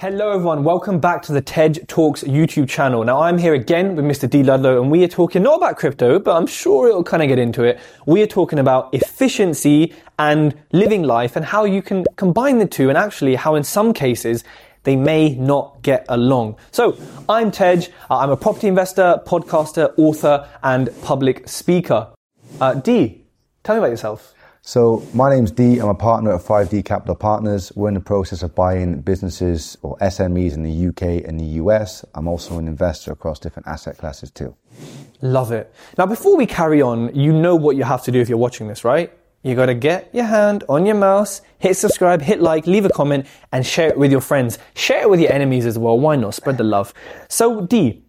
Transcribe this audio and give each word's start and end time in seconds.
Hello, 0.00 0.30
everyone. 0.30 0.64
Welcome 0.64 0.98
back 0.98 1.20
to 1.24 1.32
the 1.34 1.42
Tej 1.42 1.74
Talks 1.86 2.24
YouTube 2.24 2.70
channel. 2.70 3.04
Now, 3.04 3.20
I'm 3.20 3.36
here 3.36 3.52
again 3.52 3.96
with 3.96 4.06
Mr. 4.06 4.30
D. 4.30 4.42
Ludlow, 4.42 4.80
and 4.80 4.90
we 4.90 5.04
are 5.04 5.08
talking 5.08 5.42
not 5.42 5.58
about 5.58 5.76
crypto, 5.76 6.18
but 6.18 6.34
I'm 6.34 6.46
sure 6.46 6.88
it'll 6.88 7.04
kind 7.04 7.22
of 7.22 7.28
get 7.28 7.38
into 7.38 7.64
it. 7.64 7.78
We 8.06 8.22
are 8.22 8.26
talking 8.26 8.58
about 8.58 8.94
efficiency 8.94 9.92
and 10.18 10.54
living 10.72 11.02
life 11.02 11.36
and 11.36 11.44
how 11.44 11.64
you 11.64 11.82
can 11.82 12.06
combine 12.16 12.56
the 12.56 12.64
two, 12.64 12.88
and 12.88 12.96
actually, 12.96 13.34
how 13.34 13.56
in 13.56 13.62
some 13.62 13.92
cases, 13.92 14.42
they 14.84 14.96
may 14.96 15.34
not 15.34 15.82
get 15.82 16.06
along. 16.08 16.56
So, 16.70 16.96
I'm 17.28 17.50
Tej. 17.50 17.88
Uh, 18.08 18.20
I'm 18.20 18.30
a 18.30 18.38
property 18.38 18.68
investor, 18.68 19.20
podcaster, 19.26 19.92
author, 19.98 20.48
and 20.62 20.88
public 21.02 21.46
speaker. 21.46 22.08
Uh, 22.58 22.72
D, 22.72 23.26
tell 23.64 23.74
me 23.74 23.80
about 23.80 23.90
yourself. 23.90 24.32
So 24.70 25.04
my 25.14 25.28
name's 25.28 25.50
D. 25.50 25.80
I'm 25.80 25.88
a 25.88 25.96
partner 25.96 26.32
at 26.32 26.42
5D 26.42 26.84
Capital 26.84 27.16
Partners. 27.16 27.72
We're 27.74 27.88
in 27.88 27.94
the 27.94 28.00
process 28.00 28.44
of 28.44 28.54
buying 28.54 29.00
businesses 29.00 29.76
or 29.82 29.98
SMEs 29.98 30.54
in 30.54 30.62
the 30.62 30.86
UK 30.86 31.26
and 31.28 31.40
the 31.40 31.58
US. 31.60 32.04
I'm 32.14 32.28
also 32.28 32.56
an 32.56 32.68
investor 32.68 33.10
across 33.10 33.40
different 33.40 33.66
asset 33.66 33.98
classes 33.98 34.30
too. 34.30 34.54
Love 35.22 35.50
it. 35.50 35.74
Now, 35.98 36.06
before 36.06 36.36
we 36.36 36.46
carry 36.46 36.80
on, 36.80 37.12
you 37.16 37.32
know 37.32 37.56
what 37.56 37.74
you 37.74 37.82
have 37.82 38.04
to 38.04 38.12
do 38.12 38.20
if 38.20 38.28
you're 38.28 38.38
watching 38.38 38.68
this, 38.68 38.84
right? 38.84 39.12
You 39.42 39.56
gotta 39.56 39.74
get 39.74 40.08
your 40.14 40.26
hand 40.26 40.62
on 40.68 40.86
your 40.86 40.94
mouse, 40.94 41.42
hit 41.58 41.76
subscribe, 41.76 42.22
hit 42.22 42.40
like, 42.40 42.68
leave 42.68 42.84
a 42.84 42.90
comment, 42.90 43.26
and 43.50 43.66
share 43.66 43.88
it 43.88 43.98
with 43.98 44.12
your 44.12 44.20
friends. 44.20 44.60
Share 44.76 45.02
it 45.02 45.10
with 45.10 45.18
your 45.18 45.32
enemies 45.32 45.66
as 45.66 45.80
well. 45.80 45.98
Why 45.98 46.14
not? 46.14 46.34
Spread 46.34 46.58
the 46.58 46.62
love. 46.62 46.94
So, 47.28 47.66
D, 47.66 48.04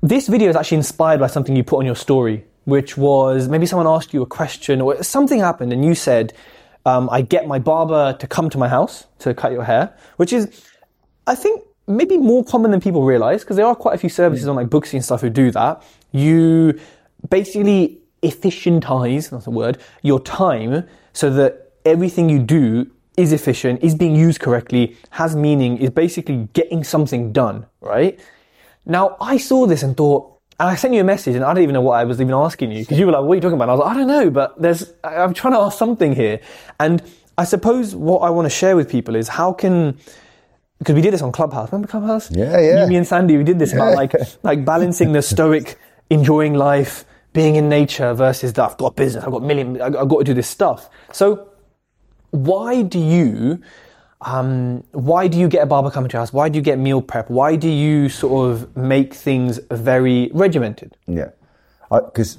this 0.00 0.28
video 0.28 0.48
is 0.48 0.56
actually 0.56 0.78
inspired 0.78 1.20
by 1.20 1.26
something 1.26 1.54
you 1.54 1.62
put 1.62 1.80
on 1.80 1.84
your 1.84 1.94
story 1.94 2.46
which 2.64 2.96
was 2.96 3.48
maybe 3.48 3.66
someone 3.66 3.86
asked 3.86 4.12
you 4.12 4.22
a 4.22 4.26
question 4.26 4.80
or 4.80 5.02
something 5.02 5.40
happened 5.40 5.72
and 5.72 5.84
you 5.84 5.94
said, 5.94 6.32
um, 6.86 7.08
I 7.10 7.22
get 7.22 7.46
my 7.46 7.58
barber 7.58 8.16
to 8.18 8.26
come 8.26 8.50
to 8.50 8.58
my 8.58 8.68
house 8.68 9.06
to 9.20 9.34
cut 9.34 9.52
your 9.52 9.64
hair, 9.64 9.94
which 10.16 10.32
is, 10.32 10.64
I 11.26 11.34
think, 11.34 11.62
maybe 11.86 12.16
more 12.16 12.44
common 12.44 12.70
than 12.70 12.80
people 12.80 13.02
realize 13.04 13.42
because 13.42 13.56
there 13.56 13.66
are 13.66 13.74
quite 13.74 13.94
a 13.94 13.98
few 13.98 14.08
services 14.08 14.46
on 14.46 14.56
like 14.56 14.68
Booksy 14.68 14.94
and 14.94 15.04
stuff 15.04 15.20
who 15.20 15.30
do 15.30 15.50
that. 15.50 15.82
You 16.12 16.78
basically 17.28 17.98
efficientize, 18.22 19.30
that's 19.30 19.46
a 19.46 19.50
word, 19.50 19.78
your 20.02 20.20
time 20.20 20.86
so 21.12 21.30
that 21.30 21.72
everything 21.84 22.28
you 22.28 22.38
do 22.38 22.90
is 23.16 23.32
efficient, 23.32 23.82
is 23.82 23.94
being 23.94 24.14
used 24.14 24.40
correctly, 24.40 24.96
has 25.10 25.36
meaning, 25.36 25.78
is 25.78 25.90
basically 25.90 26.48
getting 26.52 26.84
something 26.84 27.32
done, 27.32 27.66
right? 27.80 28.18
Now, 28.86 29.16
I 29.20 29.36
saw 29.36 29.66
this 29.66 29.82
and 29.82 29.96
thought, 29.96 30.39
and 30.60 30.68
I 30.68 30.74
sent 30.74 30.92
you 30.92 31.00
a 31.00 31.04
message 31.04 31.34
and 31.34 31.42
I 31.42 31.54
don't 31.54 31.62
even 31.62 31.72
know 31.72 31.80
what 31.80 31.94
I 31.98 32.04
was 32.04 32.20
even 32.20 32.34
asking 32.34 32.70
you 32.70 32.80
because 32.80 32.98
you 32.98 33.06
were 33.06 33.12
like, 33.12 33.22
what 33.22 33.32
are 33.32 33.34
you 33.36 33.40
talking 33.40 33.54
about? 33.54 33.64
And 33.64 33.70
I 33.70 33.74
was 33.76 33.80
like, 33.86 33.96
I 33.96 33.98
don't 33.98 34.08
know, 34.08 34.30
but 34.30 34.60
there's, 34.60 34.92
I'm 35.02 35.32
trying 35.32 35.54
to 35.54 35.58
ask 35.58 35.78
something 35.78 36.14
here. 36.14 36.38
And 36.78 37.02
I 37.38 37.44
suppose 37.44 37.94
what 37.94 38.18
I 38.18 38.28
want 38.28 38.44
to 38.44 38.50
share 38.50 38.76
with 38.76 38.90
people 38.90 39.16
is 39.16 39.26
how 39.26 39.54
can, 39.54 39.98
because 40.78 40.94
we 40.94 41.00
did 41.00 41.14
this 41.14 41.22
on 41.22 41.32
Clubhouse. 41.32 41.72
Remember 41.72 41.88
Clubhouse? 41.88 42.30
Yeah, 42.30 42.60
yeah. 42.60 42.82
You, 42.82 42.90
me 42.90 42.96
and 42.96 43.06
Sandy, 43.06 43.38
we 43.38 43.42
did 43.42 43.58
this 43.58 43.72
about 43.72 43.94
like, 43.94 44.12
like 44.42 44.66
balancing 44.66 45.12
the 45.12 45.22
stoic, 45.22 45.78
enjoying 46.10 46.52
life, 46.52 47.06
being 47.32 47.56
in 47.56 47.70
nature 47.70 48.12
versus 48.12 48.52
that 48.52 48.72
I've 48.72 48.76
got 48.76 48.96
business, 48.96 49.24
I've 49.24 49.30
got 49.30 49.42
million, 49.42 49.80
I've 49.80 50.08
got 50.08 50.18
to 50.18 50.24
do 50.24 50.34
this 50.34 50.48
stuff. 50.48 50.90
So 51.10 51.48
why 52.32 52.82
do 52.82 52.98
you, 52.98 53.62
um, 54.22 54.84
why 54.92 55.28
do 55.28 55.38
you 55.38 55.48
get 55.48 55.62
a 55.62 55.66
barber 55.66 55.90
coming 55.90 56.08
to 56.10 56.14
your 56.14 56.20
house? 56.20 56.32
Why 56.32 56.48
do 56.48 56.58
you 56.58 56.62
get 56.62 56.78
meal 56.78 57.00
prep? 57.02 57.30
Why 57.30 57.56
do 57.56 57.68
you 57.68 58.08
sort 58.08 58.50
of 58.50 58.76
make 58.76 59.14
things 59.14 59.58
very 59.70 60.30
regimented? 60.34 60.96
Yeah, 61.06 61.30
because 61.90 62.38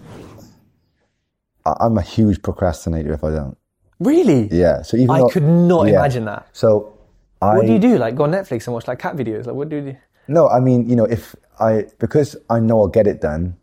I'm 1.65 1.97
a 1.97 2.01
huge 2.01 2.41
procrastinator 2.41 3.13
if 3.13 3.23
I 3.23 3.31
don't. 3.31 3.57
Really? 3.99 4.47
Yeah. 4.51 4.81
So 4.81 4.97
even 4.97 5.11
I 5.11 5.19
though, 5.19 5.29
could 5.29 5.43
not 5.43 5.87
yeah. 5.87 5.99
imagine 5.99 6.25
that. 6.25 6.47
So 6.53 6.97
I, 7.41 7.57
What 7.57 7.65
do 7.67 7.73
you 7.73 7.79
do? 7.79 7.97
Like 7.97 8.15
go 8.15 8.23
on 8.23 8.31
Netflix 8.31 8.65
and 8.67 8.73
watch 8.73 8.87
like 8.87 8.99
cat 8.99 9.15
videos? 9.15 9.45
Like 9.45 9.55
what 9.55 9.69
do 9.69 9.75
you 9.77 9.81
do? 9.91 9.97
No, 10.27 10.47
I 10.47 10.59
mean, 10.59 10.89
you 10.89 10.95
know, 10.95 11.05
if 11.05 11.35
I 11.59 11.85
because 11.99 12.35
I 12.49 12.59
know 12.59 12.79
I'll 12.79 12.87
get 12.87 13.07
it 13.07 13.21
done, 13.21 13.57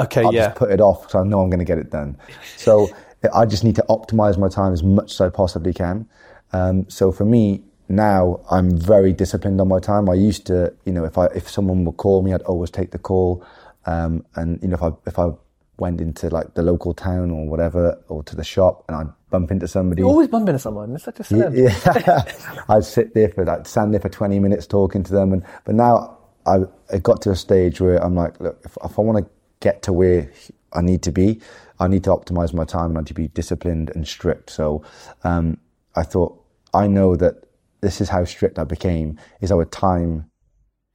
Okay, 0.00 0.22
I'll 0.22 0.32
yeah. 0.32 0.46
just 0.46 0.56
put 0.56 0.70
it 0.70 0.80
off 0.80 1.02
because 1.02 1.14
I 1.16 1.24
know 1.24 1.40
I'm 1.40 1.50
going 1.50 1.58
to 1.58 1.64
get 1.64 1.78
it 1.78 1.90
done. 1.90 2.16
So 2.56 2.88
I 3.34 3.46
just 3.46 3.64
need 3.64 3.74
to 3.76 3.84
optimize 3.88 4.38
my 4.38 4.48
time 4.48 4.72
as 4.72 4.82
much 4.82 5.12
as 5.12 5.20
I 5.20 5.28
possibly 5.28 5.72
can. 5.74 6.08
Um, 6.52 6.88
so 6.88 7.12
for 7.12 7.24
me 7.24 7.62
now, 7.88 8.40
I'm 8.50 8.76
very 8.76 9.12
disciplined 9.12 9.60
on 9.60 9.68
my 9.68 9.80
time. 9.80 10.08
I 10.08 10.14
used 10.14 10.46
to, 10.46 10.74
you 10.84 10.92
know, 10.92 11.04
if 11.04 11.16
I 11.18 11.26
if 11.26 11.48
someone 11.48 11.84
would 11.84 11.96
call 11.96 12.22
me, 12.22 12.32
I'd 12.34 12.42
always 12.42 12.70
take 12.70 12.90
the 12.90 12.98
call. 12.98 13.44
Um, 13.86 14.24
and 14.34 14.60
you 14.62 14.68
know, 14.68 14.74
if 14.74 14.82
I 14.82 14.90
if 15.06 15.18
I 15.18 15.30
went 15.78 16.00
into 16.00 16.28
like 16.28 16.54
the 16.54 16.62
local 16.62 16.92
town 16.92 17.30
or 17.30 17.46
whatever, 17.46 18.02
or 18.08 18.22
to 18.24 18.36
the 18.36 18.44
shop, 18.44 18.84
and 18.88 18.96
I'd 18.96 19.30
bump 19.30 19.50
into 19.50 19.68
somebody. 19.68 20.02
You 20.02 20.08
always 20.08 20.28
bump 20.28 20.48
into 20.48 20.58
someone. 20.58 20.94
It's 20.94 21.04
such 21.04 21.20
a 21.20 21.22
celeb. 21.22 21.56
Yeah, 21.56 22.62
I'd 22.68 22.84
sit 22.84 23.14
there 23.14 23.28
for 23.30 23.44
like 23.44 23.66
stand 23.66 23.94
there 23.94 24.00
for 24.00 24.08
twenty 24.08 24.38
minutes 24.38 24.66
talking 24.66 25.02
to 25.04 25.12
them, 25.12 25.32
and 25.32 25.42
but 25.64 25.74
now 25.74 26.18
I 26.46 26.64
it 26.92 27.02
got 27.02 27.22
to 27.22 27.30
a 27.30 27.36
stage 27.36 27.80
where 27.80 28.02
I'm 28.02 28.14
like, 28.14 28.40
look, 28.40 28.60
if, 28.64 28.76
if 28.84 28.98
I 28.98 29.02
want 29.02 29.24
to 29.24 29.30
get 29.60 29.82
to 29.82 29.92
where 29.92 30.30
I 30.72 30.82
need 30.82 31.02
to 31.02 31.12
be, 31.12 31.40
I 31.78 31.88
need 31.88 32.04
to 32.04 32.10
optimize 32.10 32.52
my 32.52 32.64
time. 32.64 32.90
And 32.90 32.98
I 32.98 33.00
need 33.00 33.08
to 33.08 33.14
be 33.14 33.28
disciplined 33.28 33.90
and 33.94 34.06
strict. 34.06 34.50
So 34.50 34.82
um, 35.24 35.58
I 35.98 36.04
thought 36.04 36.32
I 36.72 36.86
know 36.86 37.16
that 37.16 37.34
this 37.80 38.00
is 38.00 38.08
how 38.08 38.24
strict 38.24 38.58
I 38.58 38.64
became. 38.64 39.18
Is 39.40 39.50
I 39.50 39.54
would 39.54 39.72
time 39.72 40.30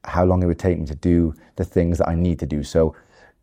how 0.06 0.25
long 0.25 0.44
it 0.44 0.47
would 0.47 0.59
take 0.59 0.80
me 0.80 0.86
to 0.86 0.96
do 0.96 1.34
the 1.56 1.66
things 1.66 1.97
that 1.97 2.08
I 2.08 2.16
need 2.16 2.40
to 2.40 2.46
do. 2.46 2.64
So 2.64 2.96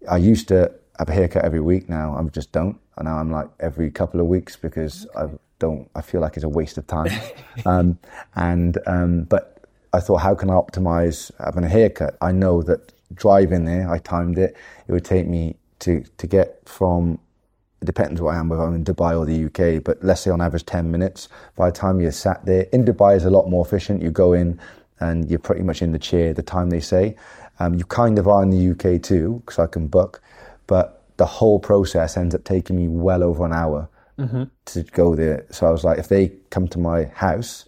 I 0.08 0.16
used 0.16 0.48
to 0.48 0.72
have 0.98 1.08
a 1.08 1.12
haircut 1.12 1.44
every 1.44 1.60
week. 1.60 1.88
Now 1.88 2.16
I 2.16 2.22
just 2.28 2.52
don't. 2.52 2.78
And 2.96 3.06
now 3.06 3.16
I'm 3.18 3.30
like 3.30 3.48
every 3.60 3.90
couple 3.90 4.20
of 4.20 4.26
weeks 4.26 4.56
because 4.56 5.06
I 5.16 5.28
don't. 5.58 5.88
I 5.94 6.02
feel 6.02 6.20
like 6.20 6.36
it's 6.36 6.44
a 6.44 6.48
waste 6.48 6.78
of 6.78 6.86
time. 6.86 7.12
um, 7.66 7.98
and 8.34 8.78
um, 8.86 9.24
but 9.24 9.64
I 9.92 10.00
thought, 10.00 10.18
how 10.18 10.34
can 10.34 10.50
I 10.50 10.54
optimize 10.54 11.30
having 11.42 11.64
a 11.64 11.68
haircut? 11.68 12.16
I 12.20 12.32
know 12.32 12.62
that 12.62 12.92
driving 13.14 13.64
there, 13.64 13.90
I 13.90 13.98
timed 13.98 14.38
it. 14.38 14.56
It 14.86 14.92
would 14.92 15.04
take 15.04 15.26
me 15.26 15.56
to 15.80 16.04
to 16.18 16.26
get 16.26 16.68
from. 16.68 17.18
It 17.80 17.86
depends 17.86 18.20
where 18.20 18.34
I 18.34 18.38
am, 18.38 18.48
whether 18.48 18.62
I'm 18.62 18.74
in 18.74 18.84
Dubai 18.84 19.18
or 19.18 19.24
the 19.24 19.46
UK, 19.46 19.82
but 19.82 20.02
let's 20.04 20.20
say 20.20 20.30
on 20.30 20.40
average 20.40 20.66
10 20.66 20.90
minutes. 20.90 21.28
By 21.56 21.70
the 21.70 21.76
time 21.76 22.00
you're 22.00 22.12
sat 22.12 22.44
there, 22.44 22.66
in 22.72 22.84
Dubai 22.84 23.16
is 23.16 23.24
a 23.24 23.30
lot 23.30 23.48
more 23.48 23.64
efficient. 23.64 24.02
You 24.02 24.10
go 24.10 24.32
in 24.34 24.60
and 25.00 25.30
you're 25.30 25.38
pretty 25.38 25.62
much 25.62 25.80
in 25.80 25.92
the 25.92 25.98
chair 25.98 26.34
the 26.34 26.42
time 26.42 26.68
they 26.70 26.80
say. 26.80 27.16
Um, 27.58 27.74
you 27.74 27.84
kind 27.84 28.18
of 28.18 28.28
are 28.28 28.42
in 28.42 28.50
the 28.50 28.70
UK 28.72 29.02
too, 29.02 29.42
because 29.44 29.58
I 29.58 29.66
can 29.66 29.86
book, 29.88 30.20
but 30.66 31.02
the 31.16 31.26
whole 31.26 31.58
process 31.58 32.16
ends 32.16 32.34
up 32.34 32.44
taking 32.44 32.76
me 32.76 32.88
well 32.88 33.22
over 33.22 33.44
an 33.44 33.52
hour 33.52 33.88
Mm-hmm. 34.18 34.42
to 34.66 34.82
go 34.82 35.14
there. 35.14 35.46
So 35.50 35.66
I 35.66 35.70
was 35.70 35.82
like, 35.82 35.98
if 35.98 36.08
they 36.08 36.28
come 36.50 36.68
to 36.68 36.78
my 36.78 37.04
house, 37.04 37.64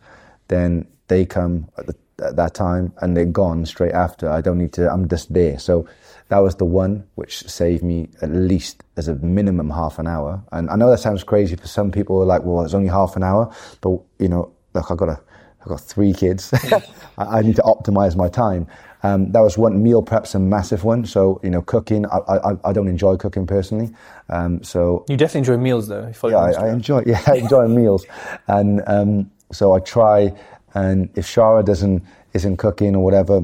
then 0.49 0.87
they 1.09 1.25
come 1.25 1.71
at, 1.79 1.87
the, 1.87 1.97
at 2.21 2.37
that 2.37 2.55
time 2.55 2.93
and 3.01 3.17
they're 3.17 3.25
gone 3.25 3.65
straight 3.67 3.93
after. 3.93 4.29
I 4.31 4.41
don't 4.41 4.59
need 4.59 4.73
to, 4.75 4.91
I'm 4.91 5.09
just 5.09 5.33
there. 5.33 5.59
So 5.59 5.87
that 6.29 6.39
was 6.39 6.57
the 6.57 6.65
one 6.65 7.05
which 7.15 7.43
saved 7.49 7.83
me 7.83 8.09
at 8.23 8.31
least 8.31 8.83
as 8.97 9.09
a 9.09 9.15
minimum 9.17 9.71
half 9.71 9.99
an 9.99 10.07
hour. 10.07 10.43
And 10.53 10.71
I 10.71 10.77
know 10.77 10.91
that 10.91 10.99
sounds 10.99 11.25
crazy 11.25 11.57
for 11.57 11.67
some 11.67 11.91
people 11.91 12.21
are 12.23 12.27
like, 12.27 12.43
well, 12.43 12.65
it's 12.65 12.75
only 12.75 12.89
half 12.89 13.17
an 13.17 13.23
hour, 13.23 13.55
but 13.81 14.01
you 14.19 14.29
know, 14.29 14.53
look, 14.75 14.91
I've 14.91 14.97
got 14.97 15.09
a, 15.09 15.21
I've 15.61 15.69
got 15.69 15.81
three 15.81 16.13
kids. 16.13 16.53
I, 17.19 17.39
I 17.39 17.43
need 17.43 17.57
to 17.57 17.63
optimize 17.63 18.17
my 18.17 18.29
time. 18.29 18.67
Um, 19.05 19.33
that 19.33 19.41
was 19.41 19.59
one 19.59 19.83
meal 19.83 20.03
prep's 20.03 20.35
a 20.35 20.39
massive 20.39 20.85
one. 20.85 21.05
So 21.05 21.41
you 21.43 21.51
know, 21.51 21.63
cooking. 21.63 22.07
I 22.07 22.19
I, 22.29 22.57
I 22.65 22.73
don't 22.73 22.89
enjoy 22.89 23.17
cooking 23.17 23.47
personally. 23.47 23.91
Um, 24.29 24.63
so 24.63 25.05
You 25.09 25.17
definitely 25.17 25.41
enjoy 25.41 25.57
meals 25.63 25.89
though. 25.89 26.07
You 26.07 26.31
yeah, 26.31 26.39
I, 26.39 26.53
I 26.53 26.71
enjoy. 26.71 27.03
Yeah, 27.07 27.21
I 27.27 27.37
enjoy 27.37 27.67
meals, 27.69 28.07
and 28.47 28.83
um, 28.87 29.31
so 29.51 29.73
I 29.75 29.81
try. 29.81 30.33
And 30.75 31.11
if 31.15 31.27
Shara 31.27 31.65
doesn't 31.65 32.03
isn't 32.33 32.57
cooking 32.57 32.97
or 32.97 33.05
whatever, 33.05 33.43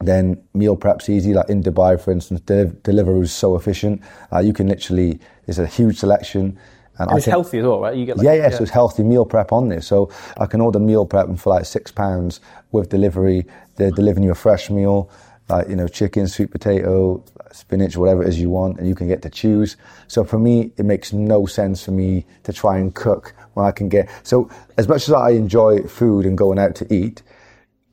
then 0.00 0.42
meal 0.54 0.76
prep's 0.76 1.08
easy. 1.08 1.34
Like 1.34 1.48
in 1.48 1.62
Dubai, 1.62 2.00
for 2.00 2.12
instance, 2.12 2.40
Del- 2.40 2.66
Deliveroo 2.66 3.22
is 3.22 3.32
so 3.32 3.56
efficient. 3.56 4.02
Uh, 4.32 4.38
you 4.38 4.52
can 4.52 4.68
literally 4.68 5.20
there's 5.46 5.58
a 5.58 5.66
huge 5.66 5.98
selection, 5.98 6.58
and, 6.98 7.10
I 7.10 7.16
it's 7.16 7.24
can- 7.24 7.32
healthy 7.32 7.58
as 7.58 7.64
well, 7.64 7.80
right? 7.80 7.96
You 7.96 8.06
get 8.06 8.16
like, 8.16 8.24
yeah, 8.24 8.34
yeah, 8.34 8.48
so 8.50 8.62
it's 8.62 8.72
healthy 8.72 9.02
meal 9.02 9.26
prep 9.26 9.52
on 9.52 9.68
there. 9.68 9.82
So 9.82 10.10
I 10.38 10.46
can 10.46 10.60
order 10.60 10.78
meal 10.78 11.06
prep 11.06 11.28
and 11.28 11.40
for 11.40 11.50
like 11.50 11.66
six 11.66 11.90
pounds 11.90 12.40
with 12.72 12.88
delivery. 12.88 13.46
They're 13.76 13.90
delivering 13.90 14.24
you 14.24 14.30
a 14.30 14.36
fresh 14.36 14.70
meal, 14.70 15.10
like, 15.48 15.68
you 15.68 15.76
know, 15.76 15.88
chicken, 15.88 16.28
sweet 16.28 16.50
potato, 16.50 17.24
spinach, 17.52 17.96
whatever 17.96 18.22
it 18.22 18.28
is 18.28 18.40
you 18.40 18.50
want, 18.50 18.78
and 18.78 18.88
you 18.88 18.94
can 18.94 19.08
get 19.08 19.22
to 19.22 19.30
choose. 19.30 19.76
So 20.06 20.24
for 20.24 20.38
me, 20.38 20.72
it 20.76 20.84
makes 20.84 21.12
no 21.12 21.46
sense 21.46 21.84
for 21.84 21.90
me 21.90 22.24
to 22.44 22.52
try 22.52 22.78
and 22.78 22.94
cook 22.94 23.34
when 23.54 23.66
I 23.66 23.72
can 23.72 23.88
get. 23.88 24.08
So 24.22 24.50
as 24.76 24.88
much 24.88 25.08
as 25.08 25.12
I 25.12 25.30
enjoy 25.30 25.82
food 25.82 26.26
and 26.26 26.36
going 26.36 26.58
out 26.58 26.74
to 26.76 26.94
eat, 26.94 27.22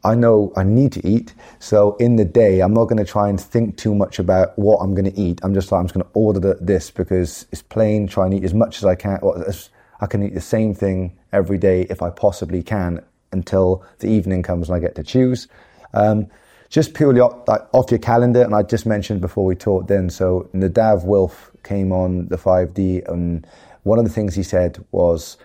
I 0.03 0.15
know 0.15 0.51
I 0.55 0.63
need 0.63 0.91
to 0.93 1.07
eat. 1.07 1.33
So 1.59 1.95
in 1.97 2.15
the 2.15 2.25
day, 2.25 2.61
I'm 2.61 2.73
not 2.73 2.85
going 2.85 2.97
to 2.97 3.05
try 3.05 3.29
and 3.29 3.39
think 3.39 3.77
too 3.77 3.93
much 3.93 4.19
about 4.19 4.57
what 4.57 4.77
I'm 4.77 4.95
going 4.95 5.11
to 5.11 5.19
eat. 5.19 5.39
I'm 5.43 5.53
just 5.53 5.71
like, 5.71 5.79
I'm 5.79 5.85
just 5.85 5.93
going 5.93 6.05
to 6.05 6.11
order 6.13 6.39
the, 6.39 6.57
this 6.59 6.89
because 6.89 7.45
it's 7.51 7.61
plain, 7.61 8.07
try 8.07 8.25
and 8.25 8.33
eat 8.33 8.43
as 8.43 8.53
much 8.53 8.77
as 8.77 8.85
I 8.85 8.95
can. 8.95 9.19
I 9.99 10.07
can 10.07 10.23
eat 10.23 10.33
the 10.33 10.41
same 10.41 10.73
thing 10.73 11.17
every 11.31 11.59
day 11.59 11.83
if 11.89 12.01
I 12.01 12.09
possibly 12.09 12.63
can 12.63 13.03
until 13.31 13.85
the 13.99 14.07
evening 14.07 14.41
comes 14.41 14.69
and 14.69 14.75
I 14.75 14.79
get 14.79 14.95
to 14.95 15.03
choose. 15.03 15.47
Um, 15.93 16.27
just 16.69 16.93
purely 16.93 17.19
off, 17.19 17.47
like, 17.47 17.61
off 17.73 17.91
your 17.91 17.99
calendar, 17.99 18.41
and 18.41 18.55
I 18.55 18.63
just 18.63 18.85
mentioned 18.85 19.19
before 19.19 19.45
we 19.45 19.55
talked 19.55 19.89
then, 19.89 20.09
so 20.09 20.49
Nadav 20.53 21.03
Wilf 21.03 21.51
came 21.63 21.91
on 21.91 22.27
the 22.29 22.37
5D, 22.37 23.07
and 23.09 23.45
one 23.83 23.99
of 23.99 24.05
the 24.05 24.11
things 24.11 24.35
he 24.35 24.43
said 24.43 24.83
was 24.91 25.37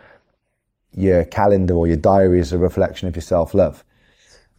your 0.96 1.24
calendar 1.24 1.74
or 1.74 1.86
your 1.86 1.96
diary 1.96 2.40
is 2.40 2.52
a 2.52 2.58
reflection 2.58 3.06
of 3.06 3.14
your 3.14 3.22
self 3.22 3.54
love. 3.54 3.84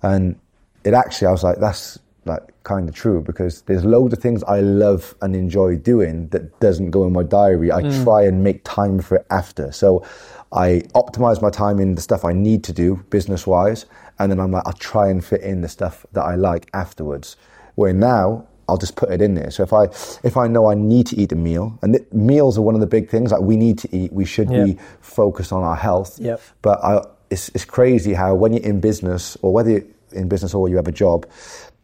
And 0.02 0.40
it 0.84 0.94
actually, 0.94 1.28
I 1.28 1.32
was 1.32 1.44
like, 1.44 1.58
that's 1.60 2.00
like 2.26 2.42
kind 2.64 2.88
of 2.88 2.96
true 2.96 3.22
because 3.22 3.62
there's 3.64 3.84
loads 3.84 4.14
of 4.14 4.20
things 4.20 4.44
I 4.44 4.60
love 4.60 5.16
and 5.22 5.36
enjoy 5.36 5.78
doing 5.78 6.28
that 6.30 6.60
doesn't 6.60 6.92
go 6.92 7.06
in 7.06 7.14
my 7.14 7.24
diary. 7.24 7.72
I 7.72 7.82
mm. 7.82 8.04
try 8.04 8.24
and 8.24 8.44
make 8.44 8.64
time 8.64 9.00
for 9.00 9.18
it 9.18 9.26
after. 9.32 9.72
So 9.72 10.06
I 10.52 10.84
optimize 10.94 11.42
my 11.42 11.50
time 11.50 11.80
in 11.80 11.96
the 11.96 12.02
stuff 12.02 12.24
I 12.24 12.34
need 12.34 12.64
to 12.66 12.74
do 12.74 13.04
business 13.10 13.48
wise. 13.48 13.86
And 14.20 14.32
then 14.32 14.40
I'm 14.40 14.52
like, 14.52 14.64
I'll 14.66 14.74
try 14.74 15.10
and 15.10 15.24
fit 15.24 15.42
in 15.42 15.62
the 15.62 15.70
stuff 15.70 16.06
that 16.12 16.24
I 16.24 16.36
like 16.36 16.70
afterwards. 16.74 17.36
Where 17.76 17.94
now 17.94 18.48
I'll 18.70 18.78
just 18.78 18.96
put 18.96 19.10
it 19.12 19.22
in 19.22 19.34
there. 19.36 19.50
So 19.50 19.64
if 19.64 19.74
I 19.74 19.86
if 20.24 20.36
I 20.38 20.48
know 20.48 20.70
I 20.70 20.76
need 20.76 21.08
to 21.08 21.18
eat 21.18 21.32
a 21.32 21.36
meal, 21.36 21.78
and 21.82 21.94
th- 21.96 22.12
meals 22.12 22.58
are 22.58 22.62
one 22.62 22.76
of 22.76 22.82
the 22.82 22.88
big 22.88 23.10
things. 23.10 23.32
Like 23.32 23.42
we 23.42 23.56
need 23.56 23.78
to 23.80 23.96
eat, 23.96 24.12
we 24.12 24.26
should 24.26 24.50
yep. 24.50 24.66
be 24.66 24.78
focused 25.02 25.52
on 25.52 25.64
our 25.64 25.76
health. 25.76 26.20
Yep. 26.20 26.42
But 26.62 26.84
I, 26.84 27.02
it's 27.30 27.50
it's 27.50 27.66
crazy 27.66 28.14
how 28.14 28.36
when 28.36 28.54
you're 28.54 28.64
in 28.64 28.80
business 28.80 29.38
or 29.42 29.54
whether 29.54 29.72
you're 29.72 29.86
in 30.12 30.28
business 30.28 30.54
or 30.54 30.68
you 30.70 30.76
have 30.76 30.88
a 30.88 30.92
job, 30.92 31.26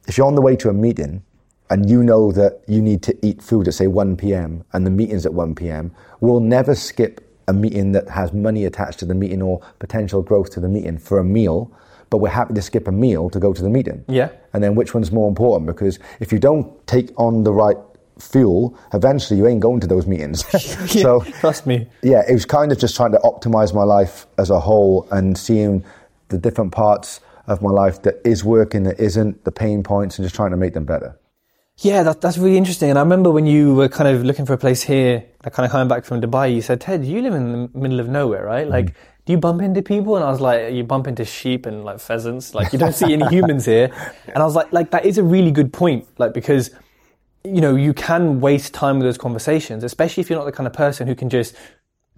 if 0.08 0.18
you're 0.18 0.28
on 0.28 0.36
the 0.36 0.42
way 0.42 0.56
to 0.58 0.70
a 0.70 0.74
meeting 0.74 1.24
and 1.70 1.90
you 1.90 2.04
know 2.04 2.32
that 2.32 2.62
you 2.68 2.82
need 2.82 3.02
to 3.04 3.26
eat 3.26 3.42
food 3.42 3.68
at 3.68 3.74
say 3.74 3.88
1 3.88 4.18
p.m. 4.18 4.64
and 4.74 4.86
the 4.86 4.92
meeting's 4.92 5.26
at 5.26 5.34
1 5.34 5.56
p.m., 5.56 5.92
we'll 6.20 6.42
never 6.42 6.76
skip 6.76 7.22
a 7.48 7.54
meeting 7.54 7.94
that 7.94 8.10
has 8.10 8.34
money 8.34 8.66
attached 8.66 9.00
to 9.00 9.06
the 9.06 9.16
meeting 9.16 9.42
or 9.42 9.60
potential 9.80 10.22
growth 10.22 10.52
to 10.52 10.60
the 10.60 10.70
meeting 10.70 10.98
for 10.98 11.20
a 11.20 11.24
meal 11.24 11.72
but 12.14 12.20
we're 12.20 12.30
happy 12.30 12.54
to 12.54 12.62
skip 12.62 12.88
a 12.88 12.92
meal 12.92 13.28
to 13.28 13.40
go 13.40 13.54
to 13.54 13.64
the 13.64 13.72
meeting. 13.72 14.06
Yeah. 14.08 14.30
And 14.54 14.64
then 14.64 14.76
which 14.76 14.94
one's 14.94 15.12
more 15.12 15.28
important? 15.28 15.66
Because 15.66 15.98
if 16.20 16.32
you 16.32 16.38
don't 16.38 16.86
take 16.86 17.10
on 17.18 17.44
the 17.44 17.52
right 17.52 17.78
fuel, 18.20 18.78
eventually 18.94 19.40
you 19.40 19.48
ain't 19.48 19.62
going 19.62 19.80
to 19.80 19.88
those 19.88 20.06
meetings. 20.06 20.46
so 21.02 21.22
trust 21.40 21.66
me. 21.66 21.88
Yeah, 22.04 22.22
it 22.30 22.34
was 22.34 22.46
kind 22.46 22.72
of 22.72 22.78
just 22.78 22.96
trying 22.96 23.14
to 23.14 23.18
optimize 23.24 23.74
my 23.74 23.82
life 23.82 24.28
as 24.38 24.52
a 24.52 24.60
whole 24.60 25.08
and 25.10 25.36
seeing 25.36 25.84
the 26.30 26.38
different 26.38 26.72
parts 26.72 27.20
of 27.48 27.64
my 27.64 27.72
life 27.72 28.04
that 28.04 28.22
is 28.24 28.44
working, 28.44 28.84
that 28.84 29.00
isn't, 29.00 29.44
the 29.44 29.52
pain 29.52 29.82
points, 29.82 30.20
and 30.20 30.24
just 30.24 30.36
trying 30.36 30.52
to 30.52 30.58
make 30.58 30.76
them 30.76 30.86
better. 30.86 31.18
Yeah, 31.78 32.04
that, 32.04 32.22
that's 32.22 32.38
really 32.38 32.58
interesting. 32.58 32.92
And 32.92 33.00
I 33.00 33.02
remember 33.02 33.32
when 33.32 33.48
you 33.48 33.74
were 33.74 33.90
kind 33.90 34.16
of 34.16 34.24
looking 34.24 34.46
for 34.46 34.54
a 34.54 34.58
place 34.60 34.84
here, 34.84 35.26
kind 35.42 35.66
of 35.66 35.72
coming 35.72 35.88
back 35.88 36.06
from 36.06 36.22
Dubai, 36.22 36.54
you 36.54 36.62
said, 36.62 36.80
Tej, 36.80 36.98
you 36.98 37.24
live 37.24 37.34
in 37.34 37.52
the 37.52 37.78
middle 37.80 38.00
of 38.00 38.08
nowhere, 38.08 38.46
right? 38.46 38.68
Like, 38.68 38.86
mm 38.86 38.96
do 39.26 39.32
you 39.32 39.38
bump 39.38 39.62
into 39.62 39.82
people? 39.82 40.16
And 40.16 40.26
I 40.26 40.30
was 40.30 40.42
like, 40.42 40.74
you 40.74 40.84
bump 40.84 41.08
into 41.08 41.24
sheep 41.24 41.66
and 41.66 41.84
like 41.84 42.00
pheasants. 42.00 42.54
Like 42.54 42.74
you 42.74 42.80
don't 42.80 42.94
see 42.94 43.14
any 43.14 43.28
humans 43.28 43.66
here. 43.66 43.90
And 44.28 44.38
I 44.38 44.46
was 44.46 44.56
like, 44.56 44.72
like 44.74 44.92
that 44.92 45.06
is 45.06 45.18
a 45.18 45.24
really 45.24 45.52
good 45.52 45.72
point. 45.72 46.06
Like 46.18 46.34
because, 46.34 46.72
you 47.44 47.62
know, 47.62 47.76
you 47.76 47.94
can 47.94 48.42
waste 48.42 48.74
time 48.74 48.98
with 48.98 49.06
those 49.06 49.18
conversations, 49.18 49.84
especially 49.84 50.22
if 50.22 50.30
you're 50.30 50.40
not 50.40 50.46
the 50.46 50.52
kind 50.52 50.68
of 50.68 50.74
person 50.74 51.08
who 51.08 51.16
can 51.16 51.30
just 51.30 51.56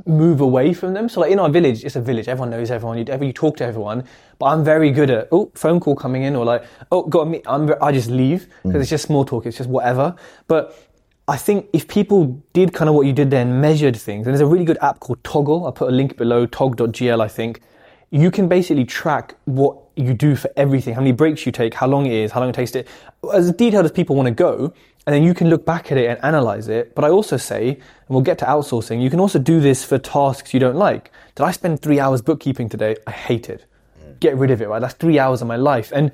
move 0.06 0.42
away 0.42 0.74
from 0.74 0.94
them. 0.94 1.08
So 1.08 1.22
like 1.22 1.32
in 1.32 1.40
our 1.40 1.50
village, 1.50 1.86
it's 1.86 1.96
a 1.96 2.02
village. 2.02 2.28
Everyone 2.28 2.50
knows 2.50 2.72
everyone. 2.72 2.98
You, 2.98 3.06
you 3.22 3.34
talk 3.34 3.58
to 3.58 3.66
everyone. 3.66 4.04
But 4.40 4.48
I'm 4.48 4.64
very 4.64 4.92
good 4.92 5.10
at, 5.10 5.28
oh, 5.32 5.52
phone 5.56 5.80
call 5.80 5.96
coming 5.96 6.24
in 6.24 6.36
or 6.36 6.44
like, 6.44 6.66
oh, 6.92 7.04
got 7.04 7.28
me. 7.28 7.42
I'm, 7.46 7.74
I 7.82 7.92
just 7.92 8.10
leave 8.10 8.48
because 8.64 8.80
mm. 8.80 8.82
it's 8.82 8.90
just 8.90 9.06
small 9.06 9.26
talk. 9.26 9.46
It's 9.46 9.58
just 9.58 9.70
whatever. 9.70 10.16
But 10.48 10.76
I 11.28 11.38
think 11.38 11.68
if 11.74 11.88
people 11.88 12.44
did 12.54 12.74
kind 12.74 12.88
of 12.88 12.94
what 12.94 13.08
you 13.08 13.14
did 13.14 13.32
there 13.32 13.42
and 13.42 13.60
measured 13.60 13.98
things, 13.98 14.28
and 14.28 14.34
there's 14.34 14.42
a 14.42 14.46
really 14.46 14.66
good 14.66 14.78
app 14.82 15.00
called 15.00 15.24
Toggl. 15.24 15.66
I'll 15.66 15.72
put 15.72 15.90
a 15.90 15.92
link 15.92 16.18
below, 16.18 16.46
tog.gl, 16.46 17.20
I 17.20 17.28
think. 17.28 17.62
You 18.12 18.30
can 18.30 18.48
basically 18.48 18.86
track 18.86 19.36
what 19.46 19.78
you 19.96 20.14
do 20.14 20.36
for 20.36 20.52
everything, 20.56 20.94
how 20.94 21.02
many 21.02 21.14
breaks 21.14 21.46
you 21.46 21.52
take, 21.52 21.74
how 21.74 21.88
long 21.88 22.06
it 22.06 22.14
is, 22.14 22.32
how 22.32 22.42
long 22.42 22.50
it 22.50 22.56
takes 22.56 22.72
to, 22.72 22.86
as 23.34 23.52
detailed 23.54 23.86
as 23.86 23.92
people 23.92 24.16
want 24.16 24.28
to 24.28 24.34
go. 24.34 24.72
And 25.08 25.16
then 25.16 25.24
you 25.24 25.34
can 25.34 25.50
look 25.50 25.66
back 25.66 25.92
at 25.92 25.98
it 25.98 26.10
and 26.10 26.24
analyze 26.24 26.68
it. 26.68 26.94
But 26.94 27.06
I 27.06 27.10
also 27.10 27.38
say, 27.38 27.70
and 27.70 27.80
we'll 28.08 28.22
get 28.22 28.38
to 28.40 28.46
outsourcing, 28.46 29.02
you 29.02 29.10
can 29.10 29.20
also 29.20 29.40
do 29.40 29.60
this 29.60 29.84
for 29.84 29.98
tasks 29.98 30.54
you 30.54 30.60
don't 30.60 30.76
like. 30.76 31.12
Did 31.34 31.44
I 31.44 31.52
spend 31.52 31.82
three 31.82 32.00
hours 32.00 32.22
bookkeeping 32.22 32.70
today? 32.70 32.96
I 33.08 33.12
hate 33.12 33.50
it 33.50 33.66
mm. 34.00 34.20
get 34.20 34.38
rid 34.38 34.52
of 34.52 34.62
it, 34.62 34.68
right? 34.68 34.80
That's 34.80 34.94
three 34.94 35.18
hours 35.18 35.42
of 35.42 35.48
my 35.48 35.58
life. 35.58 35.92
And 35.92 36.12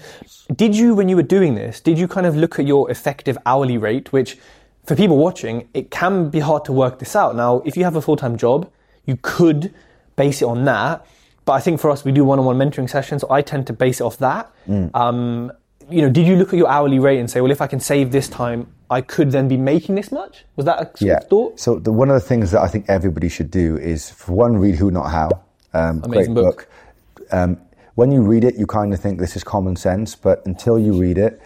did 0.56 0.76
you, 0.76 0.96
when 0.96 1.10
you 1.10 1.18
were 1.18 1.24
doing 1.24 1.56
this, 1.56 1.82
did 1.82 2.00
you 2.00 2.08
kind 2.08 2.26
of 2.26 2.36
look 2.36 2.60
at 2.60 2.66
your 2.66 2.90
effective 2.90 3.38
hourly 3.46 3.78
rate, 3.78 4.12
which 4.14 4.38
for 4.86 4.96
people 4.96 5.18
watching, 5.18 5.68
it 5.74 5.92
can 5.92 6.30
be 6.30 6.40
hard 6.40 6.66
to 6.66 6.72
work 6.72 7.00
this 7.00 7.16
out. 7.16 7.36
Now, 7.36 7.62
if 7.66 7.78
you 7.78 7.84
have 7.84 7.96
a 7.96 8.02
full 8.02 8.16
time 8.16 8.38
job, 8.38 8.70
you 9.06 9.18
could 9.22 9.74
base 10.16 10.42
it 10.42 10.46
on 10.46 10.66
that. 10.66 11.06
But 11.46 11.54
I 11.54 11.60
think 11.60 11.80
for 11.80 11.90
us, 11.90 12.06
we 12.06 12.12
do 12.12 12.24
one 12.24 12.40
on 12.40 12.46
one 12.46 12.58
mentoring 12.58 12.90
sessions, 12.90 13.22
so 13.22 13.32
I 13.32 13.42
tend 13.42 13.68
to 13.68 13.74
base 13.74 14.00
it 14.00 14.04
off 14.04 14.18
that. 14.18 14.52
Mm. 14.68 14.96
Um, 14.96 15.52
you 15.90 16.02
know, 16.02 16.10
did 16.10 16.28
you 16.28 16.36
look 16.36 16.50
at 16.50 16.58
your 16.58 16.70
hourly 16.70 17.00
rate 17.00 17.20
and 17.20 17.30
say, 17.30 17.42
well, 17.42 17.52
if 17.52 17.62
I 17.62 17.68
can 17.68 17.80
save 17.80 18.12
this 18.12 18.28
time, 18.28 18.68
I 18.90 19.02
could 19.02 19.32
then 19.32 19.48
be 19.48 19.58
making 19.58 19.96
this 19.96 20.12
much? 20.12 20.46
Was 20.56 20.66
that 20.66 20.82
a 20.82 20.86
thought? 20.86 21.02
yeah. 21.02 21.20
thought? 21.20 21.60
So 21.60 21.80
the, 21.80 21.92
one 21.92 22.10
of 22.10 22.14
the 22.14 22.28
things 22.28 22.52
that 22.52 22.62
I 22.62 22.68
think 22.68 22.86
everybody 22.88 23.28
should 23.28 23.50
do 23.52 23.78
is, 23.78 24.10
for 24.10 24.34
one, 24.34 24.58
read 24.58 24.76
Who 24.76 24.92
Not 24.92 25.10
How. 25.10 25.30
Um, 25.74 26.04
Amazing 26.04 26.34
great 26.34 26.44
book. 26.44 26.68
book. 27.16 27.34
Um, 27.34 27.60
when 27.96 28.12
you 28.12 28.22
read 28.22 28.44
it, 28.44 28.56
you 28.56 28.68
kind 28.68 28.94
of 28.94 29.00
think 29.00 29.20
this 29.20 29.36
is 29.36 29.44
common 29.44 29.76
sense, 29.76 30.16
but 30.16 30.46
until 30.46 30.80
you 30.80 30.94
read 30.94 31.18
it, 31.18 31.42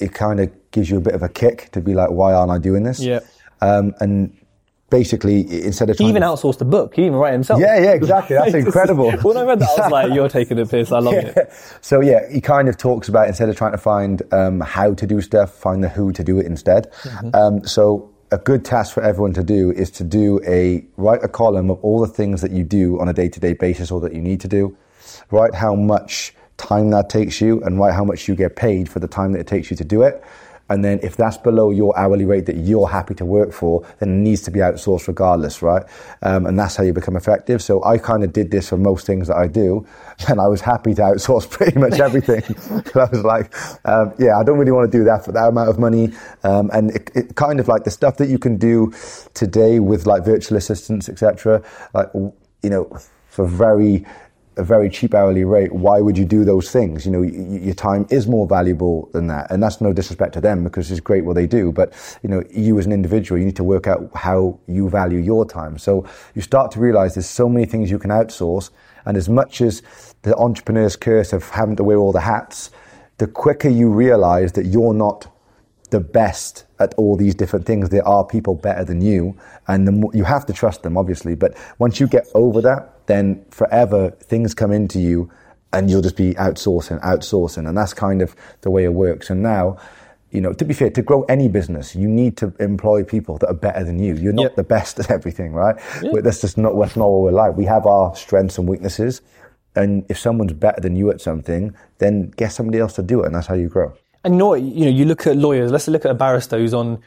it 0.00 0.14
kind 0.14 0.40
of 0.40 0.50
gives 0.70 0.90
you 0.90 0.96
a 0.96 1.00
bit 1.00 1.14
of 1.14 1.22
a 1.22 1.28
kick 1.28 1.70
to 1.72 1.80
be 1.80 1.94
like, 1.94 2.10
why 2.10 2.32
aren't 2.32 2.50
I 2.50 2.58
doing 2.58 2.82
this? 2.82 3.00
Yeah. 3.00 3.20
Um, 3.60 3.94
and 4.00 4.36
basically, 4.90 5.40
instead 5.64 5.90
of 5.90 5.98
he 5.98 6.08
even 6.08 6.22
to, 6.22 6.28
outsourced 6.28 6.58
the 6.58 6.64
book, 6.64 6.94
he 6.94 7.02
even 7.02 7.14
wrote 7.14 7.28
it 7.28 7.32
himself. 7.32 7.60
Yeah, 7.60 7.78
yeah, 7.78 7.92
exactly. 7.92 8.36
That's 8.36 8.54
incredible. 8.66 9.12
when 9.12 9.36
I 9.36 9.42
read 9.42 9.60
that, 9.60 9.68
I 9.78 9.82
was 9.82 9.92
like, 9.92 10.14
you're 10.14 10.28
taking 10.28 10.56
the 10.56 10.66
piss. 10.66 10.92
I 10.92 11.00
love 11.00 11.14
yeah. 11.14 11.32
it. 11.36 11.52
So 11.80 12.00
yeah, 12.00 12.30
he 12.30 12.40
kind 12.40 12.68
of 12.68 12.76
talks 12.76 13.08
about 13.08 13.28
instead 13.28 13.48
of 13.48 13.56
trying 13.56 13.72
to 13.72 13.78
find 13.78 14.22
um, 14.32 14.60
how 14.60 14.94
to 14.94 15.06
do 15.06 15.20
stuff, 15.20 15.52
find 15.52 15.82
the 15.82 15.88
who 15.88 16.12
to 16.12 16.24
do 16.24 16.38
it 16.38 16.46
instead. 16.46 16.90
Mm-hmm. 16.92 17.34
Um, 17.34 17.66
so 17.66 18.12
a 18.30 18.38
good 18.38 18.64
task 18.64 18.94
for 18.94 19.02
everyone 19.02 19.32
to 19.34 19.42
do 19.42 19.72
is 19.72 19.90
to 19.92 20.04
do 20.04 20.40
a 20.46 20.84
write 20.96 21.22
a 21.24 21.28
column 21.28 21.70
of 21.70 21.78
all 21.82 22.00
the 22.00 22.12
things 22.12 22.42
that 22.42 22.50
you 22.50 22.62
do 22.62 23.00
on 23.00 23.08
a 23.08 23.12
day 23.12 23.28
to 23.28 23.40
day 23.40 23.54
basis 23.54 23.90
or 23.90 24.00
that 24.00 24.14
you 24.14 24.20
need 24.20 24.40
to 24.40 24.48
do. 24.48 24.76
Write 25.30 25.54
how 25.54 25.74
much 25.74 26.34
time 26.58 26.90
that 26.90 27.08
takes 27.08 27.40
you 27.40 27.62
and 27.62 27.78
write 27.78 27.94
how 27.94 28.04
much 28.04 28.28
you 28.28 28.34
get 28.34 28.56
paid 28.56 28.88
for 28.88 28.98
the 29.00 29.08
time 29.08 29.32
that 29.32 29.40
it 29.40 29.46
takes 29.46 29.70
you 29.70 29.76
to 29.76 29.84
do 29.84 30.02
it. 30.02 30.22
And 30.70 30.84
then 30.84 31.00
if 31.02 31.16
that's 31.16 31.38
below 31.38 31.70
your 31.70 31.98
hourly 31.98 32.24
rate 32.26 32.46
that 32.46 32.56
you're 32.56 32.88
happy 32.88 33.14
to 33.14 33.24
work 33.24 33.52
for, 33.52 33.86
then 34.00 34.10
it 34.10 34.16
needs 34.16 34.42
to 34.42 34.50
be 34.50 34.60
outsourced 34.60 35.08
regardless, 35.08 35.62
right? 35.62 35.82
Um, 36.22 36.44
and 36.46 36.58
that's 36.58 36.76
how 36.76 36.84
you 36.84 36.92
become 36.92 37.16
effective. 37.16 37.62
So 37.62 37.82
I 37.84 37.96
kind 37.96 38.22
of 38.22 38.32
did 38.32 38.50
this 38.50 38.68
for 38.68 38.76
most 38.76 39.06
things 39.06 39.28
that 39.28 39.36
I 39.36 39.46
do, 39.46 39.86
and 40.28 40.40
I 40.40 40.46
was 40.46 40.60
happy 40.60 40.94
to 40.94 41.02
outsource 41.02 41.48
pretty 41.50 41.78
much 41.78 42.00
everything. 42.00 42.42
I 42.94 43.04
was 43.10 43.24
like, 43.24 43.54
um, 43.86 44.12
yeah, 44.18 44.38
I 44.38 44.44
don't 44.44 44.58
really 44.58 44.72
want 44.72 44.90
to 44.90 44.98
do 44.98 45.04
that 45.04 45.24
for 45.24 45.32
that 45.32 45.48
amount 45.48 45.70
of 45.70 45.78
money. 45.78 46.12
Um, 46.42 46.70
and 46.72 46.90
it, 46.90 47.10
it, 47.14 47.34
kind 47.34 47.60
of 47.60 47.68
like 47.68 47.84
the 47.84 47.90
stuff 47.90 48.18
that 48.18 48.28
you 48.28 48.38
can 48.38 48.58
do 48.58 48.92
today 49.32 49.80
with 49.80 50.06
like 50.06 50.24
virtual 50.24 50.58
assistants, 50.58 51.08
etc. 51.08 51.62
Like 51.94 52.10
you 52.14 52.70
know, 52.70 52.98
for 53.28 53.46
very 53.46 54.04
a 54.58 54.64
very 54.64 54.90
cheap 54.90 55.14
hourly 55.14 55.44
rate, 55.44 55.72
why 55.72 56.00
would 56.00 56.18
you 56.18 56.24
do 56.24 56.44
those 56.44 56.70
things? 56.70 57.06
You 57.06 57.12
know, 57.12 57.20
y- 57.20 57.60
your 57.62 57.74
time 57.74 58.06
is 58.10 58.26
more 58.26 58.46
valuable 58.46 59.08
than 59.12 59.28
that. 59.28 59.50
And 59.50 59.62
that's 59.62 59.80
no 59.80 59.92
disrespect 59.92 60.34
to 60.34 60.40
them 60.40 60.64
because 60.64 60.90
it's 60.90 61.00
great 61.00 61.24
what 61.24 61.34
they 61.34 61.46
do. 61.46 61.72
But, 61.72 61.94
you 62.22 62.28
know, 62.28 62.42
you 62.50 62.78
as 62.78 62.86
an 62.86 62.92
individual, 62.92 63.38
you 63.38 63.46
need 63.46 63.56
to 63.56 63.64
work 63.64 63.86
out 63.86 64.10
how 64.14 64.58
you 64.66 64.90
value 64.90 65.20
your 65.20 65.46
time. 65.46 65.78
So 65.78 66.04
you 66.34 66.42
start 66.42 66.72
to 66.72 66.80
realize 66.80 67.14
there's 67.14 67.28
so 67.28 67.48
many 67.48 67.66
things 67.66 67.90
you 67.90 67.98
can 67.98 68.10
outsource. 68.10 68.70
And 69.06 69.16
as 69.16 69.28
much 69.28 69.60
as 69.60 69.82
the 70.22 70.36
entrepreneur's 70.36 70.96
curse 70.96 71.32
of 71.32 71.48
having 71.48 71.76
to 71.76 71.84
wear 71.84 71.96
all 71.96 72.12
the 72.12 72.20
hats, 72.20 72.70
the 73.18 73.26
quicker 73.26 73.68
you 73.68 73.90
realize 73.90 74.52
that 74.52 74.66
you're 74.66 74.94
not 74.94 75.32
the 75.90 76.00
best 76.00 76.64
at 76.78 76.94
all 76.94 77.16
these 77.16 77.34
different 77.34 77.66
things. 77.66 77.88
There 77.88 78.06
are 78.06 78.24
people 78.24 78.54
better 78.54 78.84
than 78.84 79.00
you, 79.00 79.36
and 79.66 79.86
the 79.86 79.92
more, 79.92 80.10
you 80.14 80.24
have 80.24 80.46
to 80.46 80.52
trust 80.52 80.82
them, 80.82 80.96
obviously. 80.96 81.34
But 81.34 81.56
once 81.78 82.00
you 82.00 82.06
get 82.06 82.26
over 82.34 82.60
that, 82.62 83.06
then 83.06 83.44
forever 83.50 84.10
things 84.10 84.54
come 84.54 84.72
into 84.72 85.00
you 85.00 85.30
and 85.72 85.90
you'll 85.90 86.02
just 86.02 86.16
be 86.16 86.34
outsourcing, 86.34 87.00
outsourcing. 87.02 87.68
And 87.68 87.76
that's 87.76 87.94
kind 87.94 88.22
of 88.22 88.34
the 88.62 88.70
way 88.70 88.84
it 88.84 88.92
works. 88.92 89.30
And 89.30 89.42
now, 89.42 89.78
you 90.30 90.40
know, 90.40 90.52
to 90.52 90.64
be 90.64 90.74
fair, 90.74 90.90
to 90.90 91.02
grow 91.02 91.22
any 91.24 91.48
business, 91.48 91.94
you 91.94 92.08
need 92.08 92.36
to 92.38 92.52
employ 92.60 93.02
people 93.04 93.38
that 93.38 93.48
are 93.48 93.54
better 93.54 93.84
than 93.84 93.98
you. 93.98 94.14
You're 94.14 94.32
not 94.32 94.42
yep. 94.42 94.56
the 94.56 94.62
best 94.62 94.98
at 94.98 95.10
everything, 95.10 95.52
right? 95.52 95.76
Yep. 96.02 96.12
But 96.12 96.24
that's 96.24 96.40
just 96.40 96.58
not, 96.58 96.78
that's 96.78 96.96
not 96.96 97.08
what 97.08 97.20
we're 97.20 97.32
like. 97.32 97.56
We 97.56 97.64
have 97.64 97.86
our 97.86 98.14
strengths 98.14 98.58
and 98.58 98.68
weaknesses. 98.68 99.20
And 99.74 100.04
if 100.08 100.18
someone's 100.18 100.54
better 100.54 100.80
than 100.80 100.96
you 100.96 101.10
at 101.10 101.20
something, 101.20 101.74
then 101.98 102.30
get 102.30 102.52
somebody 102.52 102.78
else 102.78 102.94
to 102.94 103.02
do 103.02 103.22
it. 103.22 103.26
And 103.26 103.34
that's 103.34 103.46
how 103.46 103.54
you 103.54 103.68
grow. 103.68 103.94
And 104.24 104.34
you 104.34 104.38
know, 104.38 104.54
you 104.54 104.84
know, 104.84 104.90
you 104.90 105.04
look 105.04 105.26
at 105.26 105.36
lawyers, 105.36 105.70
let's 105.70 105.88
look 105.88 106.04
at 106.04 106.10
a 106.10 106.14
barrister 106.14 106.58
who's 106.58 106.74
on 106.74 106.98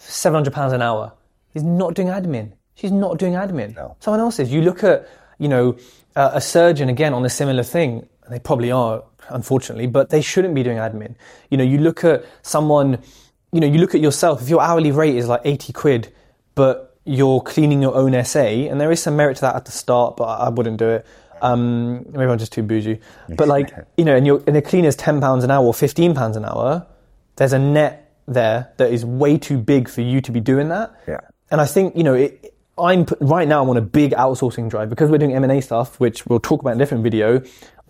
£700 0.00 0.72
an 0.72 0.82
hour. 0.82 1.12
He's 1.52 1.62
not 1.62 1.94
doing 1.94 2.08
admin. 2.08 2.52
She's 2.74 2.92
not 2.92 3.18
doing 3.18 3.32
admin. 3.32 3.74
No. 3.74 3.96
Someone 4.00 4.20
else 4.20 4.38
is. 4.38 4.52
You 4.52 4.62
look 4.62 4.84
at, 4.84 5.08
you 5.38 5.48
know, 5.48 5.76
uh, 6.14 6.30
a 6.34 6.40
surgeon 6.40 6.88
again 6.88 7.12
on 7.12 7.24
a 7.24 7.30
similar 7.30 7.62
thing. 7.62 8.08
They 8.30 8.38
probably 8.38 8.70
are 8.70 9.02
unfortunately, 9.30 9.86
but 9.86 10.10
they 10.10 10.20
shouldn't 10.20 10.54
be 10.54 10.62
doing 10.62 10.78
admin. 10.78 11.14
You 11.50 11.58
know, 11.58 11.64
you 11.64 11.78
look 11.78 12.04
at 12.04 12.24
someone, 12.42 13.02
you 13.52 13.60
know, 13.60 13.66
you 13.66 13.78
look 13.78 13.94
at 13.94 14.00
yourself, 14.00 14.42
if 14.42 14.48
your 14.48 14.62
hourly 14.62 14.92
rate 14.92 15.16
is 15.16 15.28
like 15.28 15.42
80 15.44 15.72
quid, 15.72 16.14
but 16.54 16.96
you're 17.04 17.40
cleaning 17.40 17.80
your 17.82 17.94
own 17.94 18.22
SA, 18.24 18.40
and 18.40 18.80
there 18.80 18.90
is 18.90 19.02
some 19.02 19.16
merit 19.16 19.36
to 19.36 19.40
that 19.42 19.56
at 19.56 19.64
the 19.64 19.72
start, 19.72 20.16
but 20.16 20.24
I 20.24 20.48
wouldn't 20.50 20.76
do 20.76 20.88
it. 20.88 21.06
Um, 21.42 22.04
maybe 22.10 22.30
I'm 22.30 22.38
just 22.38 22.52
too 22.52 22.62
bougie. 22.62 23.00
But 23.36 23.48
like, 23.56 23.72
you 23.96 24.04
know, 24.04 24.16
and, 24.16 24.26
your 24.26 24.42
and 24.46 24.56
the 24.56 24.62
cleaner's 24.62 24.96
£10 24.96 25.44
an 25.44 25.50
hour 25.50 25.64
or 25.64 25.72
£15 25.72 26.36
an 26.36 26.44
hour, 26.44 26.86
there's 27.36 27.52
a 27.52 27.58
net 27.58 28.12
there 28.26 28.72
that 28.76 28.92
is 28.92 29.04
way 29.04 29.38
too 29.38 29.58
big 29.58 29.88
for 29.88 30.02
you 30.02 30.20
to 30.20 30.32
be 30.32 30.40
doing 30.40 30.68
that. 30.68 30.94
Yeah. 31.06 31.20
And 31.50 31.60
I 31.60 31.66
think, 31.66 31.96
you 31.96 32.04
know, 32.04 32.14
it, 32.14 32.54
I'm 32.78 33.06
right 33.20 33.48
now 33.48 33.62
I'm 33.62 33.70
on 33.70 33.76
a 33.76 33.82
big 33.82 34.12
outsourcing 34.12 34.68
drive 34.68 34.90
because 34.90 35.10
we're 35.10 35.18
doing 35.18 35.34
M&A 35.34 35.60
stuff, 35.60 35.98
which 35.98 36.26
we'll 36.26 36.40
talk 36.40 36.60
about 36.60 36.70
in 36.70 36.76
a 36.76 36.78
different 36.78 37.02
video. 37.02 37.42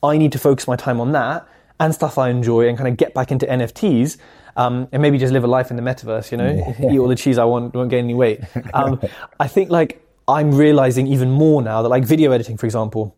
I 0.03 0.17
need 0.17 0.33
to 0.33 0.39
focus 0.39 0.67
my 0.67 0.77
time 0.77 1.01
on 1.01 1.13
that 1.13 1.47
and 1.81 1.95
stuff 1.95 2.19
I 2.19 2.31
enjoy 2.31 2.69
and 2.69 2.79
kind 2.79 2.89
of 2.89 2.97
get 2.97 3.15
back 3.15 3.31
into 3.31 3.47
NFTs. 3.47 4.17
Um, 4.57 4.89
and 4.91 5.01
maybe 5.01 5.19
just 5.19 5.33
live 5.33 5.45
a 5.45 5.47
life 5.47 5.71
in 5.71 5.77
the 5.77 5.83
metaverse, 5.83 6.33
you 6.33 6.37
know, 6.37 6.75
eat 6.93 6.99
all 6.99 7.07
the 7.07 7.15
cheese 7.15 7.39
I 7.39 7.45
want, 7.45 7.75
won't 7.75 7.91
gain 7.91 8.05
any 8.05 8.15
weight. 8.15 8.41
Um, 8.75 9.01
I 9.41 9.47
think 9.47 9.71
like 9.71 10.05
I'm 10.27 10.53
realizing 10.53 11.07
even 11.07 11.31
more 11.31 11.63
now 11.63 11.83
that 11.83 11.89
like 11.89 12.05
video 12.05 12.33
editing, 12.33 12.57
for 12.57 12.67
example, 12.67 13.17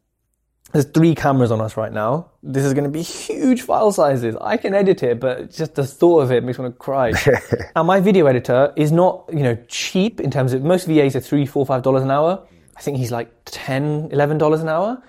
there's 0.72 0.84
three 0.84 1.14
cameras 1.14 1.50
on 1.50 1.60
us 1.60 1.76
right 1.76 1.92
now. 1.92 2.30
This 2.42 2.64
is 2.64 2.74
going 2.74 2.84
to 2.84 2.90
be 2.90 3.02
huge 3.02 3.62
file 3.62 3.90
sizes. 3.90 4.36
I 4.40 4.56
can 4.56 4.72
edit 4.72 5.02
it, 5.02 5.18
but 5.18 5.50
just 5.50 5.74
the 5.74 5.84
thought 5.84 6.20
of 6.20 6.30
it 6.30 6.44
makes 6.44 6.58
me 6.58 6.64
want 6.64 6.74
to 6.74 6.78
cry. 6.78 7.12
and 7.76 7.86
my 7.86 7.98
video 7.98 8.26
editor 8.26 8.72
is 8.76 8.92
not, 8.92 9.28
you 9.32 9.42
know, 9.42 9.58
cheap 9.66 10.20
in 10.20 10.30
terms 10.30 10.52
of 10.52 10.62
most 10.62 10.86
VAs 10.86 11.16
are 11.16 11.20
three, 11.20 11.44
four, 11.44 11.66
five 11.66 11.82
dollars 11.82 12.04
an 12.04 12.10
hour. 12.10 12.46
I 12.76 12.82
think 12.82 12.98
he's 12.98 13.10
like 13.10 13.32
ten, 13.46 14.08
eleven 14.12 14.38
dollars 14.38 14.60
an 14.60 14.68
hour. 14.68 15.02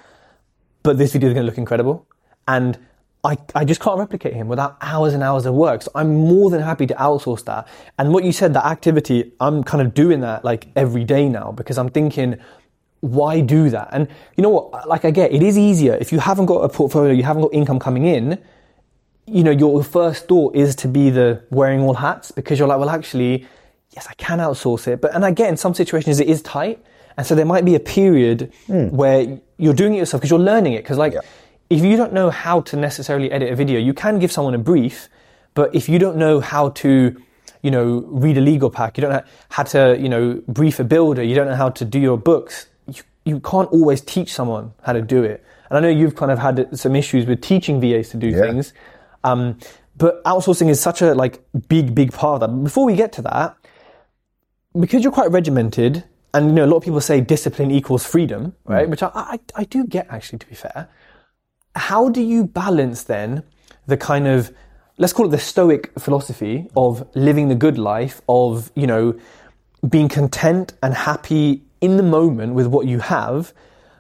But 0.84 0.98
this 0.98 1.14
video 1.14 1.30
is 1.30 1.36
going 1.36 1.46
to 1.46 1.50
look 1.50 1.60
incredible. 1.60 2.08
And 2.48 2.80
I, 3.24 3.38
I 3.54 3.66
just 3.66 3.82
can't 3.82 4.00
replicate 4.00 4.34
him 4.34 4.48
without 4.48 4.78
hours 4.82 5.14
and 5.14 5.22
hours 5.22 5.46
of 5.46 5.54
work. 5.54 5.84
So 5.84 5.92
I'm 5.94 6.16
more 6.16 6.50
than 6.50 6.62
happy 6.62 6.88
to 6.88 6.96
outsource 6.96 7.46
that. 7.46 7.68
And 8.00 8.14
what 8.14 8.24
you 8.24 8.32
said, 8.32 8.56
that 8.56 8.66
activity, 8.66 9.32
I'm 9.40 9.64
kind 9.64 9.86
of 9.86 9.94
doing 9.94 10.22
that 10.22 10.44
like 10.44 10.70
every 10.76 11.04
day 11.04 11.30
now 11.30 11.52
because 11.52 11.78
I'm 11.78 11.90
thinking, 11.90 12.40
why 13.02 13.42
do 13.42 13.70
that? 13.70 13.90
And 13.92 14.08
you 14.38 14.44
know 14.44 14.50
what? 14.50 14.88
Like 14.88 15.06
I 15.06 15.12
get, 15.12 15.34
it 15.34 15.44
is 15.44 15.58
easier 15.58 15.96
if 15.96 16.12
you 16.12 16.20
haven't 16.20 16.46
got 16.46 16.60
a 16.60 16.70
portfolio, 16.70 17.12
you 17.12 17.24
haven't 17.24 17.42
got 17.42 17.54
income 17.54 17.80
coming 17.80 18.06
in. 18.06 18.42
You 19.28 19.44
know, 19.44 19.52
your 19.52 19.84
first 19.84 20.28
thought 20.28 20.56
is 20.56 20.76
to 20.78 20.88
be 20.88 21.10
the 21.10 21.44
wearing 21.50 21.82
all 21.82 21.96
hats 21.96 22.32
because 22.32 22.58
you're 22.58 22.68
like, 22.68 22.80
well, 22.80 22.90
actually, 22.90 23.48
yes, 23.92 24.08
I 24.08 24.14
can 24.14 24.40
outsource 24.40 24.88
it. 24.88 25.02
But 25.02 25.14
and 25.16 25.26
I 25.26 25.32
get 25.32 25.50
in 25.50 25.58
some 25.58 25.74
situations 25.74 26.20
it 26.20 26.28
is 26.28 26.42
tight, 26.42 26.84
and 27.18 27.26
so 27.26 27.36
there 27.36 27.46
might 27.46 27.66
be 27.66 27.76
a 27.76 27.80
period 27.80 28.52
hmm. 28.68 28.88
where 28.90 29.40
you're 29.58 29.74
doing 29.74 29.96
it 29.96 29.98
yourself 29.98 30.22
because 30.22 30.32
you're 30.32 30.40
learning 30.40 30.74
it. 30.74 30.84
Because 30.84 30.98
like, 30.98 31.16
if 31.70 31.84
you 31.84 31.98
don't 31.98 32.14
know 32.14 32.30
how 32.30 32.62
to 32.62 32.76
necessarily 32.76 33.32
edit 33.32 33.52
a 33.52 33.56
video, 33.56 33.80
you 33.80 33.94
can 33.94 34.20
give 34.20 34.32
someone 34.32 34.54
a 34.54 34.60
brief, 34.60 35.10
but 35.54 35.74
if 35.74 35.90
you 35.90 35.98
don't 35.98 36.18
know 36.18 36.40
how 36.40 36.70
to 36.70 37.16
you 37.64 37.70
know, 37.70 38.04
read 38.08 38.40
a 38.40 38.42
legal 38.42 38.72
pack. 38.72 38.98
You 38.98 39.02
don't 39.02 39.12
know 39.12 39.24
how 39.50 39.62
to, 39.62 39.96
you 40.00 40.10
know, 40.10 40.42
brief 40.48 40.80
a 40.80 40.84
builder. 40.84 41.22
You 41.22 41.36
don't 41.36 41.48
know 41.48 41.56
how 41.56 41.70
to 41.70 41.86
do 41.86 42.00
your 42.00 42.18
books 42.18 42.66
you, 43.26 43.40
can't 43.40 43.70
always 43.72 44.02
teach 44.02 44.34
someone 44.34 44.74
how 44.84 44.94
to 44.94 45.02
do 45.02 45.24
it. 45.24 45.44
And 45.70 45.78
I 45.78 45.82
know 45.82 45.90
you've 45.90 46.16
kind 46.16 46.32
of 46.32 46.40
had 46.40 46.78
some 46.78 46.96
issues 46.96 47.26
with 47.26 47.42
teaching 47.42 47.80
VAs 47.80 48.10
to 48.10 48.18
do 48.18 48.28
Yeah. 48.28 48.42
things. 48.42 48.74
Um, 49.24 49.58
but 49.98 50.24
outsourcing 50.24 50.70
is 50.70 50.80
such 50.80 51.02
a 51.02 51.14
like 51.14 51.44
big, 51.68 51.94
big 51.94 52.12
part 52.12 52.42
of 52.42 52.50
that. 52.50 52.64
Before 52.64 52.86
we 52.86 52.96
get 52.96 53.12
to 53.14 53.22
that, 53.24 53.56
because 54.80 55.04
you're 55.04 55.12
quite 55.12 55.32
regimented, 55.32 56.04
and 56.34 56.48
you 56.48 56.54
know 56.54 56.66
a 56.66 56.68
lot 56.68 56.78
of 56.78 56.84
people 56.84 57.02
say 57.02 57.20
discipline 57.22 57.72
equals 57.72 58.06
freedom, 58.06 58.56
right? 58.66 58.90
Which 58.90 59.04
I, 59.04 59.12
I 59.14 59.40
I 59.56 59.64
do 59.66 59.86
get 59.86 60.08
actually. 60.10 60.40
To 60.40 60.48
be 60.48 60.56
fair, 60.56 60.88
how 61.76 62.10
do 62.10 62.22
you 62.22 62.46
balance 62.46 63.04
then 63.04 63.44
the 63.86 63.98
kind 63.98 64.28
of 64.28 64.52
let's 64.98 65.12
call 65.14 65.26
it 65.26 65.30
the 65.32 65.38
stoic 65.40 65.92
philosophy 66.00 66.70
of 66.76 67.06
living 67.16 67.50
the 67.50 67.56
good 67.56 67.78
life 67.78 68.22
of 68.30 68.72
you 68.76 68.88
know 68.88 69.14
being 69.90 70.08
content 70.08 70.74
and 70.82 70.94
happy 70.94 71.64
in 71.82 71.98
the 71.98 72.04
moment 72.04 72.54
with 72.54 72.68
what 72.68 72.88
you 72.88 73.00
have 73.00 73.54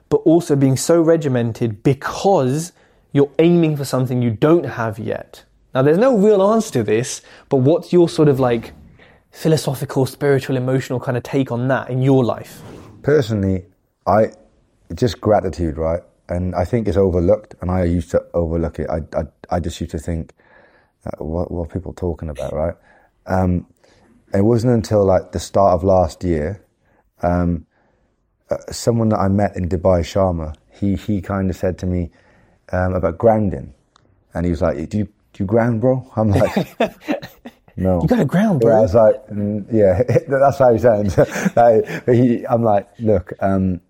but 0.09 0.17
also 0.17 0.55
being 0.55 0.77
so 0.77 1.01
regimented 1.01 1.83
because 1.83 2.73
you're 3.13 3.31
aiming 3.39 3.75
for 3.75 3.85
something 3.85 4.21
you 4.21 4.31
don't 4.31 4.65
have 4.65 4.97
yet 4.99 5.43
now 5.73 5.81
there's 5.81 5.97
no 5.97 6.17
real 6.17 6.41
answer 6.53 6.71
to 6.71 6.83
this 6.83 7.21
but 7.49 7.57
what's 7.57 7.91
your 7.91 8.07
sort 8.07 8.27
of 8.27 8.39
like 8.39 8.73
philosophical 9.31 10.05
spiritual 10.05 10.57
emotional 10.57 10.99
kind 10.99 11.17
of 11.17 11.23
take 11.23 11.51
on 11.51 11.67
that 11.67 11.89
in 11.89 12.01
your 12.01 12.23
life 12.23 12.61
personally, 13.01 13.65
I 14.05 14.31
just 14.93 15.21
gratitude, 15.21 15.77
right? 15.77 16.01
And 16.29 16.55
I 16.55 16.65
think 16.65 16.87
it's 16.87 16.97
overlooked, 16.97 17.55
and 17.61 17.69
I 17.69 17.83
used 17.83 18.11
to 18.11 18.23
overlook 18.33 18.79
it. 18.79 18.89
I, 18.89 19.01
I, 19.17 19.23
I 19.49 19.59
just 19.59 19.79
used 19.81 19.91
to 19.91 19.99
think, 19.99 20.33
uh, 21.05 21.23
what, 21.23 21.51
what 21.51 21.63
are 21.63 21.73
people 21.73 21.93
talking 21.93 22.29
about, 22.29 22.53
right? 22.53 22.75
Um, 23.25 23.67
it 24.33 24.41
wasn't 24.41 24.73
until 24.73 25.03
like 25.03 25.31
the 25.33 25.39
start 25.39 25.73
of 25.73 25.83
last 25.83 26.23
year, 26.23 26.63
um, 27.21 27.65
uh, 28.51 28.71
someone 28.71 29.09
that 29.09 29.19
I 29.19 29.27
met 29.27 29.55
in 29.55 29.69
Dubai, 29.69 30.01
Sharma, 30.01 30.55
he, 30.69 30.95
he 30.95 31.21
kind 31.21 31.49
of 31.49 31.55
said 31.55 31.77
to 31.79 31.85
me 31.85 32.11
um, 32.71 32.93
about 32.93 33.17
grounding. 33.17 33.73
And 34.33 34.45
he 34.45 34.51
was 34.51 34.61
like, 34.61 34.89
do 34.89 34.99
you, 34.99 35.05
do 35.05 35.43
you 35.43 35.45
ground, 35.45 35.81
bro? 35.81 36.09
I'm 36.15 36.29
like, 36.31 36.77
no. 37.77 38.01
you 38.01 38.07
got 38.07 38.17
to 38.17 38.25
ground 38.25 38.61
Yeah, 38.63 38.77
I 38.77 38.81
was 38.81 38.95
like, 38.95 39.27
mm, 39.27 39.65
yeah, 39.71 40.03
that's 40.27 40.57
how 40.57 40.73
he 40.73 40.79
sounds. 40.79 41.17
like, 41.55 42.05
he, 42.07 42.45
I'm 42.45 42.63
like, 42.63 42.89
look, 42.99 43.33
um, 43.39 43.81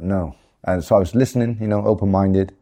no. 0.00 0.36
And 0.64 0.82
so 0.82 0.96
I 0.96 0.98
was 0.98 1.14
listening, 1.14 1.58
you 1.60 1.68
know, 1.68 1.84
open 1.84 2.10
minded. 2.10 2.54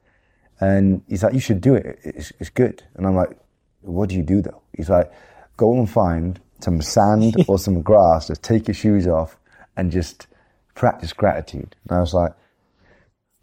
And 0.60 1.02
he's 1.08 1.22
like, 1.22 1.34
you 1.34 1.40
should 1.40 1.60
do 1.60 1.74
it. 1.74 1.98
It's, 2.02 2.32
it's 2.38 2.50
good. 2.50 2.82
And 2.94 3.06
I'm 3.06 3.14
like, 3.14 3.36
what 3.80 4.08
do 4.08 4.14
you 4.14 4.22
do 4.22 4.42
though? 4.42 4.62
He's 4.76 4.88
like, 4.88 5.12
go 5.56 5.72
and 5.72 5.90
find 5.90 6.40
some 6.60 6.80
sand 6.80 7.36
or 7.48 7.58
some 7.58 7.82
grass, 7.82 8.28
just 8.28 8.42
take 8.42 8.68
your 8.68 8.74
shoes 8.74 9.06
off 9.06 9.36
and 9.76 9.90
just 9.90 10.28
practice 10.74 11.12
gratitude. 11.12 11.76
And 11.88 11.98
I 11.98 12.00
was 12.00 12.14
like, 12.14 12.32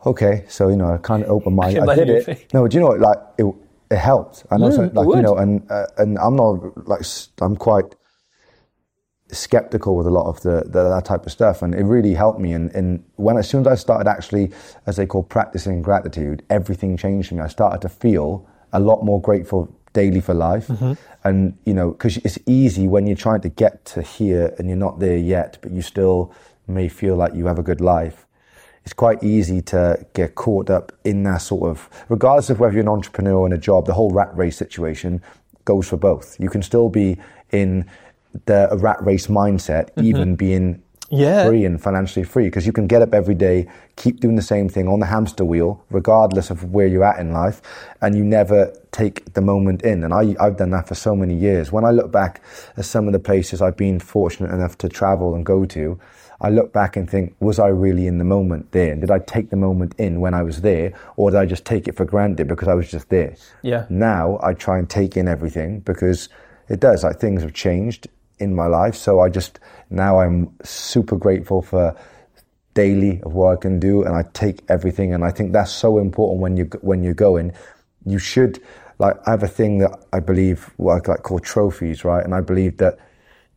okay. 0.06 0.46
So, 0.48 0.70
you 0.70 0.76
know, 0.76 0.94
I 0.94 0.98
kind 0.98 1.24
of 1.24 1.30
open 1.30 1.56
my, 1.56 1.74
can 1.74 1.90
I 1.90 1.96
did 1.96 2.10
it. 2.10 2.28
it. 2.28 2.54
No, 2.54 2.68
do 2.68 2.78
you 2.78 2.82
know 2.82 2.88
what? 2.88 3.00
Like, 3.00 3.18
it, 3.38 3.46
it 3.92 3.98
helped. 3.98 4.46
I 4.52 4.58
know, 4.58 4.70
Mm, 4.70 4.94
like, 4.94 5.16
you 5.16 5.22
know, 5.22 5.36
and, 5.38 5.70
uh, 5.72 5.88
and 5.98 6.18
I'm 6.20 6.36
not 6.36 6.88
like, 6.88 7.02
I'm 7.42 7.56
quite, 7.56 7.96
skeptical 9.32 9.96
with 9.96 10.08
a 10.08 10.10
lot 10.10 10.26
of 10.26 10.42
the, 10.42 10.64
the 10.66 10.90
that 10.90 11.06
type 11.06 11.26
of 11.26 11.32
stuff, 11.32 11.62
and 11.62 11.76
it 11.76 11.84
really 11.84 12.14
helped 12.14 12.40
me. 12.40 12.54
And, 12.54 12.74
and 12.74 13.04
when 13.16 13.38
as 13.38 13.48
soon 13.48 13.62
as 13.62 13.68
I 13.68 13.76
started 13.76 14.10
actually, 14.10 14.52
as 14.86 14.96
they 14.96 15.06
call 15.06 15.24
practicing 15.24 15.82
gratitude, 15.82 16.44
everything 16.50 16.98
changed 16.98 17.30
for 17.30 17.36
me. 17.36 17.42
I 17.42 17.48
started 17.48 17.82
to 17.82 17.90
feel 17.90 18.48
a 18.74 18.80
lot 18.80 19.04
more 19.04 19.22
grateful 19.22 19.76
daily 19.94 20.22
for 20.22 20.34
life, 20.34 20.70
and 21.24 21.58
you 21.66 21.74
know, 21.74 21.92
because 21.92 22.18
it's 22.18 22.40
easy 22.48 22.88
when 22.88 23.08
you're 23.08 23.16
trying 23.16 23.42
to 23.42 23.50
get 23.50 23.86
to 23.86 24.02
here 24.02 24.54
and 24.58 24.68
you're 24.68 24.78
not 24.78 25.00
there 25.00 25.18
yet, 25.18 25.58
but 25.62 25.72
you 25.72 25.82
still 25.82 26.34
may 26.70 26.88
feel 26.88 27.16
like 27.16 27.34
you 27.34 27.48
have 27.48 27.60
a 27.60 27.64
good 27.64 27.82
life. 27.82 28.26
It's 28.86 28.94
quite 28.94 29.24
easy 29.24 29.62
to 29.64 30.06
get 30.14 30.36
caught 30.36 30.70
up 30.70 30.92
in 31.04 31.24
that 31.24 31.42
sort 31.42 31.70
of, 31.70 31.90
regardless 32.08 32.50
of 32.50 32.60
whether 32.60 32.74
you're 32.74 32.82
an 32.82 32.88
entrepreneur 32.88 33.36
or 33.36 33.48
in 33.48 33.54
a 33.54 33.58
job, 33.58 33.86
the 33.86 33.94
whole 33.94 34.12
rat 34.12 34.36
race 34.36 34.58
situation 34.58 35.22
goes 35.66 35.88
for 35.88 35.98
both. 35.98 36.40
You 36.40 36.50
can 36.50 36.64
still 36.64 36.90
be 36.90 37.18
in 37.52 37.86
the 38.46 38.70
rat 38.80 39.04
race 39.04 39.28
mindset, 39.28 39.92
mm-hmm. 39.92 40.06
even 40.06 40.36
being 40.36 40.82
Yeah. 41.12 41.48
free 41.48 41.66
and 41.66 41.82
financially 41.82 42.24
free, 42.24 42.46
because 42.46 42.66
you 42.66 42.72
can 42.72 42.88
get 42.88 43.02
up 43.02 43.14
every 43.14 43.36
day, 43.36 43.68
keep 43.96 44.20
doing 44.22 44.36
the 44.36 44.42
same 44.42 44.70
thing 44.70 44.88
on 44.88 45.00
the 45.00 45.08
hamster 45.08 45.44
wheel, 45.44 45.84
regardless 45.90 46.50
of 46.50 46.72
where 46.74 46.88
you're 46.88 47.04
at 47.04 47.20
in 47.20 47.32
life, 47.34 47.62
and 48.02 48.16
you 48.16 48.24
never 48.24 48.72
take 48.92 49.34
the 49.34 49.42
moment 49.42 49.82
in. 49.82 50.04
And 50.04 50.14
I, 50.14 50.36
I've 50.40 50.58
done 50.58 50.70
that 50.72 50.88
for 50.88 50.96
so 50.96 51.16
many 51.16 51.36
years. 51.36 51.72
When 51.72 51.84
I 51.84 51.92
look 51.92 52.12
back 52.12 52.42
at 52.78 52.86
some 52.86 53.08
of 53.08 53.14
the 53.14 53.20
places 53.20 53.62
I've 53.62 53.78
been 53.78 54.00
fortunate 54.00 54.52
enough 54.52 54.78
to 54.80 54.90
travel 54.90 55.36
and 55.36 55.46
go 55.46 55.66
to, 55.66 56.00
I 56.42 56.50
look 56.50 56.72
back 56.72 56.96
and 56.96 57.10
think, 57.10 57.36
was 57.40 57.60
I 57.60 57.68
really 57.68 58.08
in 58.08 58.18
the 58.18 58.24
moment 58.24 58.72
there? 58.72 58.96
Did 58.96 59.12
I 59.12 59.20
take 59.20 59.50
the 59.50 59.58
moment 59.58 59.94
in 59.98 60.22
when 60.22 60.34
I 60.34 60.44
was 60.44 60.62
there, 60.62 60.94
or 61.18 61.32
did 61.32 61.38
I 61.38 61.46
just 61.46 61.66
take 61.66 61.88
it 61.88 61.96
for 61.96 62.06
granted 62.06 62.48
because 62.48 62.68
I 62.68 62.74
was 62.74 62.90
just 62.90 63.10
there? 63.10 63.36
Yeah. 63.62 63.86
Now 63.90 64.40
I 64.42 64.54
try 64.54 64.80
and 64.80 64.90
take 64.90 65.18
in 65.18 65.28
everything 65.28 65.82
because 65.82 66.30
it 66.70 66.80
does. 66.80 67.04
Like 67.04 67.20
things 67.20 67.42
have 67.42 67.54
changed 67.54 68.08
in 68.38 68.56
my 68.56 68.68
life, 68.68 68.96
so 68.96 69.20
I 69.20 69.30
just 69.30 69.60
now 69.90 70.20
I'm 70.20 70.56
super 70.64 71.18
grateful 71.18 71.62
for 71.62 71.96
daily 72.74 73.22
of 73.24 73.34
what 73.34 73.58
I 73.58 73.62
can 73.62 73.80
do, 73.80 74.04
and 74.04 74.16
I 74.16 74.24
take 74.34 74.62
everything. 74.70 75.14
And 75.14 75.26
I 75.26 75.32
think 75.32 75.52
that's 75.52 75.72
so 75.72 76.00
important 76.00 76.42
when 76.42 76.56
you 76.56 76.66
when 76.82 77.04
you're 77.04 77.14
going. 77.14 77.52
You 78.06 78.18
should 78.18 78.62
like 78.98 79.18
I 79.28 79.32
have 79.32 79.44
a 79.44 79.48
thing 79.48 79.80
that 79.80 80.06
I 80.14 80.22
believe 80.22 80.72
what 80.78 81.10
I 81.10 81.12
like 81.12 81.24
called 81.24 81.44
trophies, 81.44 82.06
right? 82.06 82.24
And 82.24 82.34
I 82.34 82.42
believe 82.42 82.78
that 82.78 82.98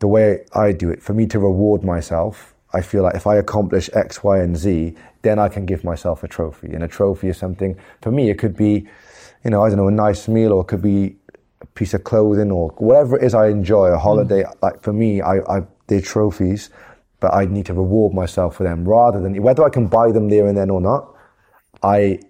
the 0.01 0.09
way 0.09 0.45
I 0.53 0.73
do 0.73 0.91
it, 0.91 1.01
for 1.01 1.15
me 1.15 1.27
to 1.29 1.39
reward 1.39 1.85
myself, 1.85 2.55
I 2.75 2.81
feel 2.81 3.03
like 3.03 3.15
if 3.15 3.27
I 3.27 3.37
accomplish 3.37 3.91
X, 3.93 4.25
Y, 4.25 4.39
and 4.39 4.57
Z, 4.57 4.95
then 5.23 5.39
I 5.39 5.49
can 5.49 5.67
give 5.67 5.85
myself 5.85 6.23
a 6.23 6.29
trophy. 6.29 6.69
And 6.73 6.83
a 6.83 6.89
trophy 6.89 7.29
is 7.29 7.37
something, 7.37 7.77
for 8.01 8.11
me, 8.11 8.31
it 8.31 8.39
could 8.39 8.57
be, 8.57 8.87
you 9.45 9.51
know, 9.51 9.63
I 9.63 9.69
don't 9.69 9.79
know, 9.79 9.89
a 9.89 9.93
nice 9.93 10.29
meal 10.29 10.53
or 10.53 10.63
it 10.63 10.69
could 10.69 10.83
be 10.83 11.17
a 11.61 11.67
piece 11.67 11.95
of 11.95 12.05
clothing 12.05 12.51
or 12.51 12.71
whatever 12.79 13.19
it 13.19 13.25
is 13.25 13.35
I 13.35 13.49
enjoy, 13.49 13.89
a 13.89 13.99
holiday. 13.99 14.43
Mm. 14.43 14.63
Like 14.63 14.83
for 14.83 14.93
me, 14.93 15.21
I, 15.21 15.39
I, 15.41 15.63
they're 15.87 16.01
trophies, 16.01 16.71
but 17.21 17.35
I 17.35 17.45
need 17.45 17.67
to 17.67 17.75
reward 17.75 18.15
myself 18.15 18.57
for 18.57 18.65
them 18.65 18.89
rather 18.89 19.21
than, 19.21 19.41
whether 19.43 19.65
I 19.65 19.69
can 19.69 19.87
buy 19.87 20.11
them 20.11 20.29
there 20.29 20.47
and 20.47 20.57
then 20.57 20.71
or 20.71 20.81
not, 20.81 21.15
I, 21.83 22.21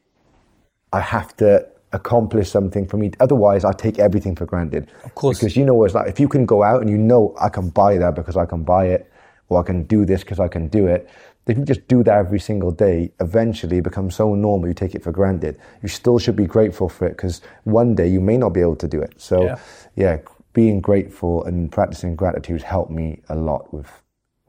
I 0.92 1.00
have 1.00 1.37
to 1.37 1.66
accomplish 1.92 2.50
something 2.50 2.87
for 2.87 2.96
me. 2.96 3.12
Otherwise, 3.20 3.64
I 3.64 3.72
take 3.72 3.99
everything 3.99 4.34
for 4.34 4.46
granted. 4.46 4.90
Of 5.04 5.14
course. 5.14 5.38
Because 5.38 5.56
you 5.56 5.64
know, 5.64 5.84
it's 5.84 5.94
like 5.94 6.08
if 6.08 6.18
you 6.18 6.28
can 6.28 6.46
go 6.46 6.62
out 6.62 6.80
and 6.80 6.90
you 6.90 6.99
know 6.99 7.34
I 7.40 7.49
can 7.49 7.68
buy 7.68 7.99
that 7.99 8.14
because 8.14 8.37
I 8.37 8.46
can 8.46 8.64
buy 8.64 8.87
it, 8.87 9.12
or 9.52 9.61
I 9.61 9.64
can 9.64 9.85
do 9.85 10.04
this 10.04 10.23
because 10.23 10.40
I 10.40 10.49
can 10.49 10.68
do 10.68 10.87
it. 10.87 11.09
If 11.47 11.59
you 11.59 11.64
just 11.64 11.87
do 11.88 12.04
that 12.04 12.16
every 12.18 12.38
single 12.38 12.71
day, 12.71 13.12
eventually 13.21 13.78
it 13.78 13.85
becomes 13.85 14.14
so 14.14 14.35
normal 14.35 14.68
you 14.68 14.75
take 14.75 14.94
it 14.94 15.02
for 15.02 15.11
granted. 15.11 15.59
You 15.82 15.88
still 15.88 16.18
should 16.18 16.37
be 16.37 16.47
grateful 16.47 16.88
for 16.88 17.06
it 17.06 17.16
because 17.16 17.40
one 17.64 17.94
day 17.94 18.06
you 18.06 18.21
may 18.21 18.37
not 18.37 18.50
be 18.50 18.61
able 18.61 18.76
to 18.76 18.87
do 18.88 19.00
it. 19.00 19.14
So, 19.21 19.44
Yeah. 19.44 19.56
yeah, 19.97 20.18
being 20.52 20.80
grateful 20.80 21.44
and 21.44 21.71
practicing 21.73 22.14
gratitude 22.14 22.62
helped 22.62 22.90
me 22.92 23.23
a 23.28 23.35
lot 23.35 23.73
with 23.75 23.90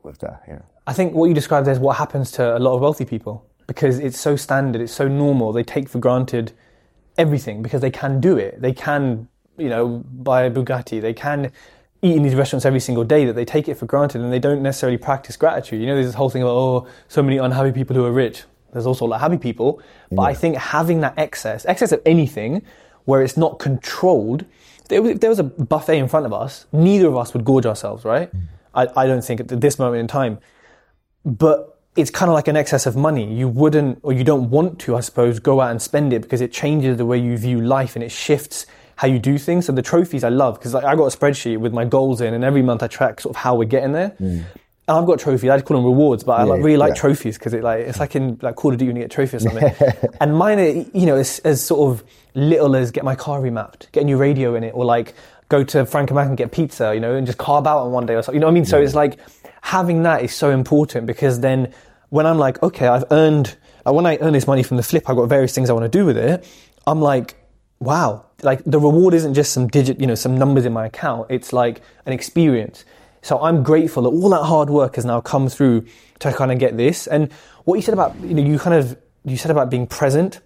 with 0.03 0.19
that. 0.19 0.43
Yeah. 0.47 0.59
I 0.85 0.91
think 0.93 1.13
what 1.15 1.27
you 1.29 1.33
described 1.33 1.67
as 1.69 1.79
what 1.79 1.95
happens 1.95 2.29
to 2.31 2.57
a 2.57 2.59
lot 2.59 2.75
of 2.75 2.81
wealthy 2.81 3.05
people 3.05 3.45
because 3.67 3.99
it's 3.99 4.19
so 4.19 4.35
standard, 4.35 4.81
it's 4.81 4.91
so 4.91 5.07
normal. 5.07 5.53
They 5.53 5.63
take 5.63 5.87
for 5.87 5.99
granted 5.99 6.51
everything 7.17 7.61
because 7.61 7.79
they 7.81 7.89
can 7.91 8.19
do 8.19 8.37
it. 8.37 8.61
They 8.61 8.73
can, 8.73 9.29
you 9.57 9.69
know, 9.69 10.03
buy 10.29 10.43
a 10.43 10.51
Bugatti. 10.51 11.01
They 11.01 11.13
can 11.13 11.51
eat 12.03 12.15
in 12.15 12.23
these 12.23 12.35
restaurants 12.35 12.65
every 12.65 12.79
single 12.79 13.03
day 13.03 13.25
that 13.25 13.33
they 13.33 13.45
take 13.45 13.67
it 13.67 13.75
for 13.75 13.85
granted 13.85 14.21
and 14.21 14.31
they 14.31 14.39
don't 14.39 14.61
necessarily 14.61 14.97
practice 14.97 15.37
gratitude. 15.37 15.81
You 15.81 15.87
know, 15.87 15.95
there's 15.95 16.07
this 16.07 16.15
whole 16.15 16.29
thing 16.29 16.41
about, 16.41 16.55
oh, 16.55 16.87
so 17.07 17.23
many 17.23 17.37
unhappy 17.37 17.71
people 17.71 17.95
who 17.95 18.05
are 18.05 18.11
rich. 18.11 18.43
There's 18.71 18.85
also 18.85 19.05
a 19.05 19.07
lot 19.07 19.15
of 19.17 19.21
happy 19.21 19.37
people. 19.37 19.81
But 20.11 20.23
I 20.23 20.33
think 20.33 20.57
having 20.57 21.01
that 21.01 21.17
excess, 21.17 21.65
excess 21.65 21.91
of 21.91 22.01
anything 22.05 22.63
where 23.05 23.21
it's 23.21 23.37
not 23.37 23.59
controlled, 23.59 24.45
if 24.89 25.19
there 25.19 25.29
was 25.29 25.39
a 25.39 25.43
buffet 25.43 25.97
in 25.97 26.07
front 26.07 26.25
of 26.25 26.33
us, 26.33 26.65
neither 26.71 27.07
of 27.07 27.17
us 27.17 27.33
would 27.33 27.45
gorge 27.45 27.65
ourselves, 27.65 28.03
right? 28.03 28.35
Mm. 28.35 28.41
I, 28.75 29.03
I 29.03 29.07
don't 29.07 29.23
think 29.23 29.39
at 29.39 29.61
this 29.61 29.79
moment 29.79 29.99
in 29.99 30.07
time 30.07 30.39
but 31.25 31.79
it's 31.95 32.09
kind 32.09 32.29
of 32.29 32.33
like 32.33 32.47
an 32.47 32.55
excess 32.55 32.85
of 32.85 32.95
money. 32.95 33.33
You 33.33 33.47
wouldn't, 33.47 33.99
or 34.01 34.13
you 34.13 34.23
don't 34.23 34.49
want 34.49 34.79
to, 34.79 34.95
I 34.95 35.01
suppose, 35.01 35.39
go 35.39 35.61
out 35.61 35.71
and 35.71 35.81
spend 35.81 36.11
it 36.11 36.21
because 36.21 36.41
it 36.41 36.51
changes 36.51 36.97
the 36.97 37.05
way 37.05 37.17
you 37.17 37.37
view 37.37 37.61
life 37.61 37.95
and 37.95 38.03
it 38.03 38.11
shifts 38.11 38.65
how 39.03 39.09
you 39.09 39.19
do 39.19 39.37
things. 39.37 39.65
So 39.65 39.73
the 39.73 39.81
trophies 39.81 40.23
I 40.23 40.29
love 40.29 40.57
because 40.57 40.73
like, 40.73 40.85
I 40.85 40.95
got 40.95 41.13
a 41.13 41.17
spreadsheet 41.17 41.57
with 41.57 41.73
my 41.73 41.83
goals 41.83 42.21
in, 42.21 42.33
and 42.33 42.41
every 42.41 42.61
month 42.61 42.81
I 42.81 42.87
track 42.87 43.19
sort 43.19 43.35
of 43.35 43.41
how 43.41 43.53
we're 43.55 43.65
getting 43.65 43.91
there. 43.91 44.11
Mm. 44.11 44.43
And 44.85 44.97
I've 44.97 45.05
got 45.05 45.19
trophies. 45.19 45.49
I 45.49 45.59
call 45.59 45.75
them 45.75 45.85
rewards, 45.85 46.23
but 46.23 46.39
I 46.39 46.43
like, 46.43 46.59
Yeah, 46.59 46.65
really 46.65 46.77
like 46.77 46.95
yeah. 46.95 47.01
trophies 47.01 47.37
because 47.37 47.53
it 47.53 47.63
like 47.63 47.81
it's 47.81 47.99
like 47.99 48.15
in 48.15 48.39
like 48.41 48.55
Call 48.55 48.71
of 48.71 48.77
Duty 48.77 48.87
when 48.89 48.95
you 48.95 49.01
get 49.03 49.11
a 49.11 49.15
trophy 49.15 49.37
or 49.37 49.39
something. 49.47 49.73
and 50.21 50.37
mine, 50.37 50.57
are, 50.59 50.69
you 50.69 51.05
know, 51.05 51.17
as, 51.17 51.39
as 51.39 51.61
sort 51.61 51.91
of 51.91 52.03
little 52.33 52.75
as 52.77 52.91
get 52.91 53.03
my 53.03 53.15
car 53.15 53.41
remapped, 53.41 53.91
get 53.91 54.03
a 54.03 54.05
new 54.05 54.17
radio 54.17 54.55
in 54.55 54.63
it, 54.63 54.73
or 54.73 54.85
like 54.85 55.13
go 55.49 55.63
to 55.65 55.85
Franco 55.85 56.15
Manca 56.15 56.29
and 56.29 56.37
get 56.37 56.51
pizza, 56.53 56.93
you 56.93 57.01
know, 57.01 57.13
and 57.15 57.27
just 57.27 57.37
carb 57.37 57.67
out 57.67 57.79
on 57.79 57.91
one 57.91 58.05
day 58.05 58.15
or 58.15 58.21
something. 58.21 58.35
You 58.35 58.39
know 58.39 58.47
what 58.47 58.51
I 58.51 58.55
mean? 58.55 58.65
So 58.65 58.81
it's 58.81 58.95
like 58.95 59.19
having 59.61 60.03
that 60.03 60.23
is 60.23 60.33
so 60.33 60.49
important 60.49 61.07
because 61.07 61.41
then 61.41 61.73
when 62.09 62.25
I'm 62.25 62.37
like, 62.37 62.61
okay, 62.63 62.87
I've 62.87 63.05
earned, 63.11 63.55
when 63.85 64.05
I 64.05 64.17
earn 64.17 64.33
this 64.33 64.47
money 64.47 64.63
from 64.63 64.77
the 64.77 64.83
flip, 64.83 65.09
I've 65.09 65.15
got 65.17 65.27
various 65.29 65.53
things 65.53 65.69
I 65.69 65.73
want 65.73 65.91
to 65.91 65.97
do 65.97 66.05
with 66.05 66.17
it. 66.17 66.45
I'm 66.87 67.01
like, 67.01 67.35
wow, 67.79 68.25
like 68.43 68.61
the 68.65 68.79
reward 68.79 69.13
isn't 69.13 69.33
just 69.33 69.53
some 69.53 69.67
digit, 69.67 69.99
you 69.99 70.07
know, 70.07 70.15
some 70.15 70.37
numbers 70.37 70.65
in 70.65 70.73
my 70.73 70.85
account. 70.85 71.27
It's 71.29 71.53
like 71.53 71.81
an 72.05 72.13
experience. 72.13 72.85
So 73.21 73.41
I'm 73.41 73.63
grateful 73.63 74.03
that 74.03 74.09
all 74.09 74.29
that 74.29 74.43
hard 74.43 74.69
work 74.69 74.95
has 74.95 75.05
now 75.05 75.21
come 75.21 75.47
through 75.47 75.85
to 76.19 76.33
kind 76.33 76.51
of 76.51 76.59
get 76.59 76.75
this. 76.75 77.07
And 77.07 77.31
what 77.63 77.75
you 77.75 77.81
said 77.81 77.93
about, 77.93 78.19
you 78.19 78.33
know, 78.33 78.43
you 78.43 78.59
kind 78.59 78.75
of, 78.75 78.97
you 79.23 79.37
said 79.37 79.51
about 79.51 79.69
being 79.69 79.87
present. 79.87 80.41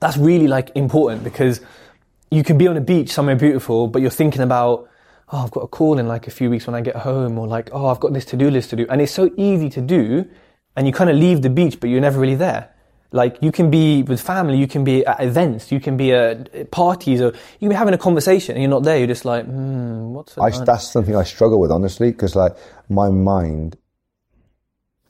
That's 0.00 0.16
really 0.16 0.46
like 0.46 0.70
important 0.74 1.24
because 1.24 1.60
you 2.30 2.44
can 2.44 2.58
be 2.58 2.68
on 2.68 2.76
a 2.76 2.80
beach 2.80 3.10
somewhere 3.10 3.36
beautiful, 3.36 3.88
but 3.88 4.02
you're 4.02 4.10
thinking 4.10 4.42
about, 4.42 4.88
oh, 5.32 5.44
I've 5.44 5.50
got 5.50 5.60
a 5.60 5.66
call 5.66 5.98
in 5.98 6.06
like 6.06 6.26
a 6.26 6.30
few 6.30 6.50
weeks 6.50 6.66
when 6.66 6.74
I 6.74 6.80
get 6.80 6.96
home, 6.96 7.38
or 7.38 7.46
like, 7.46 7.70
oh, 7.72 7.86
I've 7.86 8.00
got 8.00 8.12
this 8.12 8.24
to 8.26 8.36
do 8.36 8.50
list 8.50 8.70
to 8.70 8.76
do. 8.76 8.86
And 8.88 9.00
it's 9.00 9.12
so 9.12 9.30
easy 9.36 9.68
to 9.70 9.80
do, 9.80 10.28
and 10.76 10.86
you 10.86 10.92
kind 10.92 11.10
of 11.10 11.16
leave 11.16 11.42
the 11.42 11.50
beach, 11.50 11.80
but 11.80 11.90
you're 11.90 12.00
never 12.00 12.20
really 12.20 12.34
there. 12.34 12.74
Like 13.16 13.38
you 13.40 13.50
can 13.50 13.70
be 13.70 14.02
with 14.02 14.20
family, 14.20 14.58
you 14.58 14.68
can 14.68 14.84
be 14.84 15.04
at 15.04 15.20
events, 15.20 15.72
you 15.72 15.80
can 15.80 15.96
be 15.96 16.12
at 16.12 16.70
parties, 16.70 17.20
or 17.20 17.26
you 17.26 17.58
can 17.60 17.70
be 17.70 17.74
having 17.74 17.94
a 17.94 17.98
conversation 17.98 18.54
and 18.54 18.62
you're 18.62 18.70
not 18.70 18.84
there. 18.84 18.98
You're 18.98 19.08
just 19.08 19.24
like, 19.24 19.44
hmm, 19.44 20.12
what's 20.12 20.38
I, 20.38 20.50
that's 20.50 20.88
something 20.88 21.16
I 21.16 21.24
struggle 21.24 21.58
with, 21.58 21.72
honestly, 21.72 22.12
because 22.12 22.36
like 22.36 22.56
my 22.88 23.08
mind, 23.08 23.76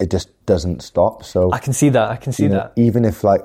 it 0.01 0.11
just 0.11 0.29
doesn't 0.47 0.83
stop. 0.83 1.25
So 1.25 1.53
I 1.53 1.59
can 1.59 1.73
see 1.73 1.91
that. 1.91 2.11
I 2.11 2.17
can 2.17 2.33
see 2.33 2.45
you 2.45 2.49
know, 2.51 2.57
that. 2.57 2.73
even 2.77 3.05
if 3.05 3.25
like 3.25 3.43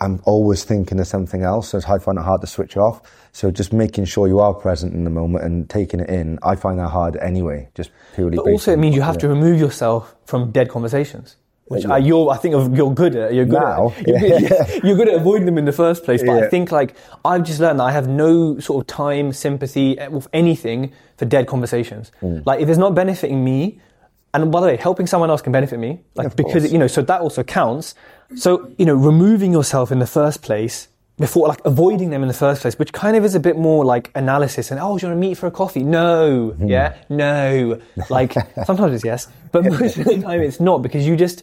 I'm 0.00 0.20
always 0.24 0.64
thinking 0.64 0.98
of 0.98 1.06
something 1.06 1.42
else, 1.42 1.70
so 1.70 1.80
I 1.86 1.98
find 1.98 2.18
it 2.18 2.22
hard 2.22 2.40
to 2.40 2.46
switch 2.46 2.76
off. 2.76 3.02
So 3.32 3.50
just 3.50 3.72
making 3.72 4.06
sure 4.06 4.26
you 4.26 4.40
are 4.40 4.54
present 4.54 4.94
in 4.94 5.04
the 5.04 5.10
moment 5.10 5.44
and 5.44 5.68
taking 5.68 6.00
it 6.00 6.08
in, 6.08 6.38
I 6.42 6.56
find 6.56 6.78
that 6.78 6.88
hard 6.88 7.16
anyway. 7.16 7.68
Just 7.74 7.90
purely. 8.14 8.36
But 8.36 8.46
also, 8.46 8.72
it 8.72 8.78
means 8.78 8.96
you 8.96 9.02
have 9.02 9.16
yeah. 9.16 9.20
to 9.20 9.28
remove 9.28 9.60
yourself 9.60 10.16
from 10.24 10.52
dead 10.52 10.70
conversations, 10.70 11.36
which 11.70 11.84
Yeah. 11.84 11.94
I, 11.94 11.98
you're, 11.98 12.28
I 12.30 12.36
think 12.36 12.52
you're 12.76 12.92
good 12.92 13.14
at. 13.14 13.32
You're 13.32 13.44
good 13.44 13.60
Now, 13.60 13.94
at. 13.96 14.06
You're, 14.08 14.18
yeah. 14.18 14.48
good, 14.48 14.82
you're 14.82 14.96
good 14.96 15.08
at 15.08 15.14
avoiding 15.14 15.46
them 15.46 15.56
in 15.56 15.66
the 15.66 15.72
first 15.72 16.02
place. 16.02 16.20
But 16.20 16.42
I 16.42 16.48
think 16.48 16.72
like 16.72 16.96
I've 17.24 17.44
just 17.44 17.60
learned 17.60 17.78
that 17.78 17.84
I 17.84 17.92
have 17.92 18.08
no 18.08 18.58
sort 18.58 18.82
of 18.82 18.88
time, 18.88 19.32
sympathy 19.32 19.96
eh, 19.96 20.08
with 20.08 20.26
anything 20.32 20.92
for 21.16 21.26
dead 21.26 21.46
conversations. 21.46 22.10
Mm. 22.22 22.44
Like 22.44 22.60
if 22.60 22.68
it's 22.68 22.76
not 22.78 22.96
benefiting 22.96 23.44
me, 23.44 23.78
and 24.34 24.50
by 24.50 24.60
the 24.60 24.66
way, 24.66 24.76
helping 24.78 25.06
someone 25.06 25.30
else 25.30 25.42
can 25.42 25.52
benefit 25.52 25.78
me, 25.78 26.00
like 26.16 26.34
because 26.34 26.62
course. 26.62 26.72
you 26.72 26.78
know, 26.78 26.88
so 26.88 27.02
that 27.02 27.20
also 27.20 27.44
counts. 27.44 27.94
So 28.34 28.68
you 28.76 28.84
know, 28.84 28.96
removing 28.96 29.52
yourself 29.52 29.92
in 29.92 30.00
the 30.00 30.08
first 30.08 30.42
place 30.42 30.88
before 31.20 31.46
like 31.48 31.60
avoiding 31.64 32.10
them 32.10 32.22
in 32.22 32.28
the 32.28 32.34
first 32.34 32.62
place, 32.62 32.78
which 32.78 32.92
kind 32.92 33.14
of 33.16 33.24
is 33.24 33.34
a 33.36 33.40
bit 33.40 33.56
more 33.56 33.84
like 33.84 34.10
analysis 34.14 34.70
and 34.70 34.80
oh, 34.80 34.98
do 34.98 35.06
you 35.06 35.10
want 35.12 35.22
to 35.22 35.28
meet 35.28 35.36
for 35.36 35.46
a 35.46 35.50
coffee? 35.50 35.84
No, 35.84 36.50
Hmm. 36.50 36.66
yeah, 36.66 36.96
no. 37.08 37.78
Like 38.10 38.32
sometimes 38.64 38.94
it's 38.94 39.04
yes, 39.04 39.28
but 39.52 39.64
most 39.64 39.98
of 39.98 40.06
the 40.06 40.20
time 40.22 40.40
it's 40.40 40.58
not 40.60 40.82
because 40.82 41.06
you 41.06 41.16
just 41.16 41.42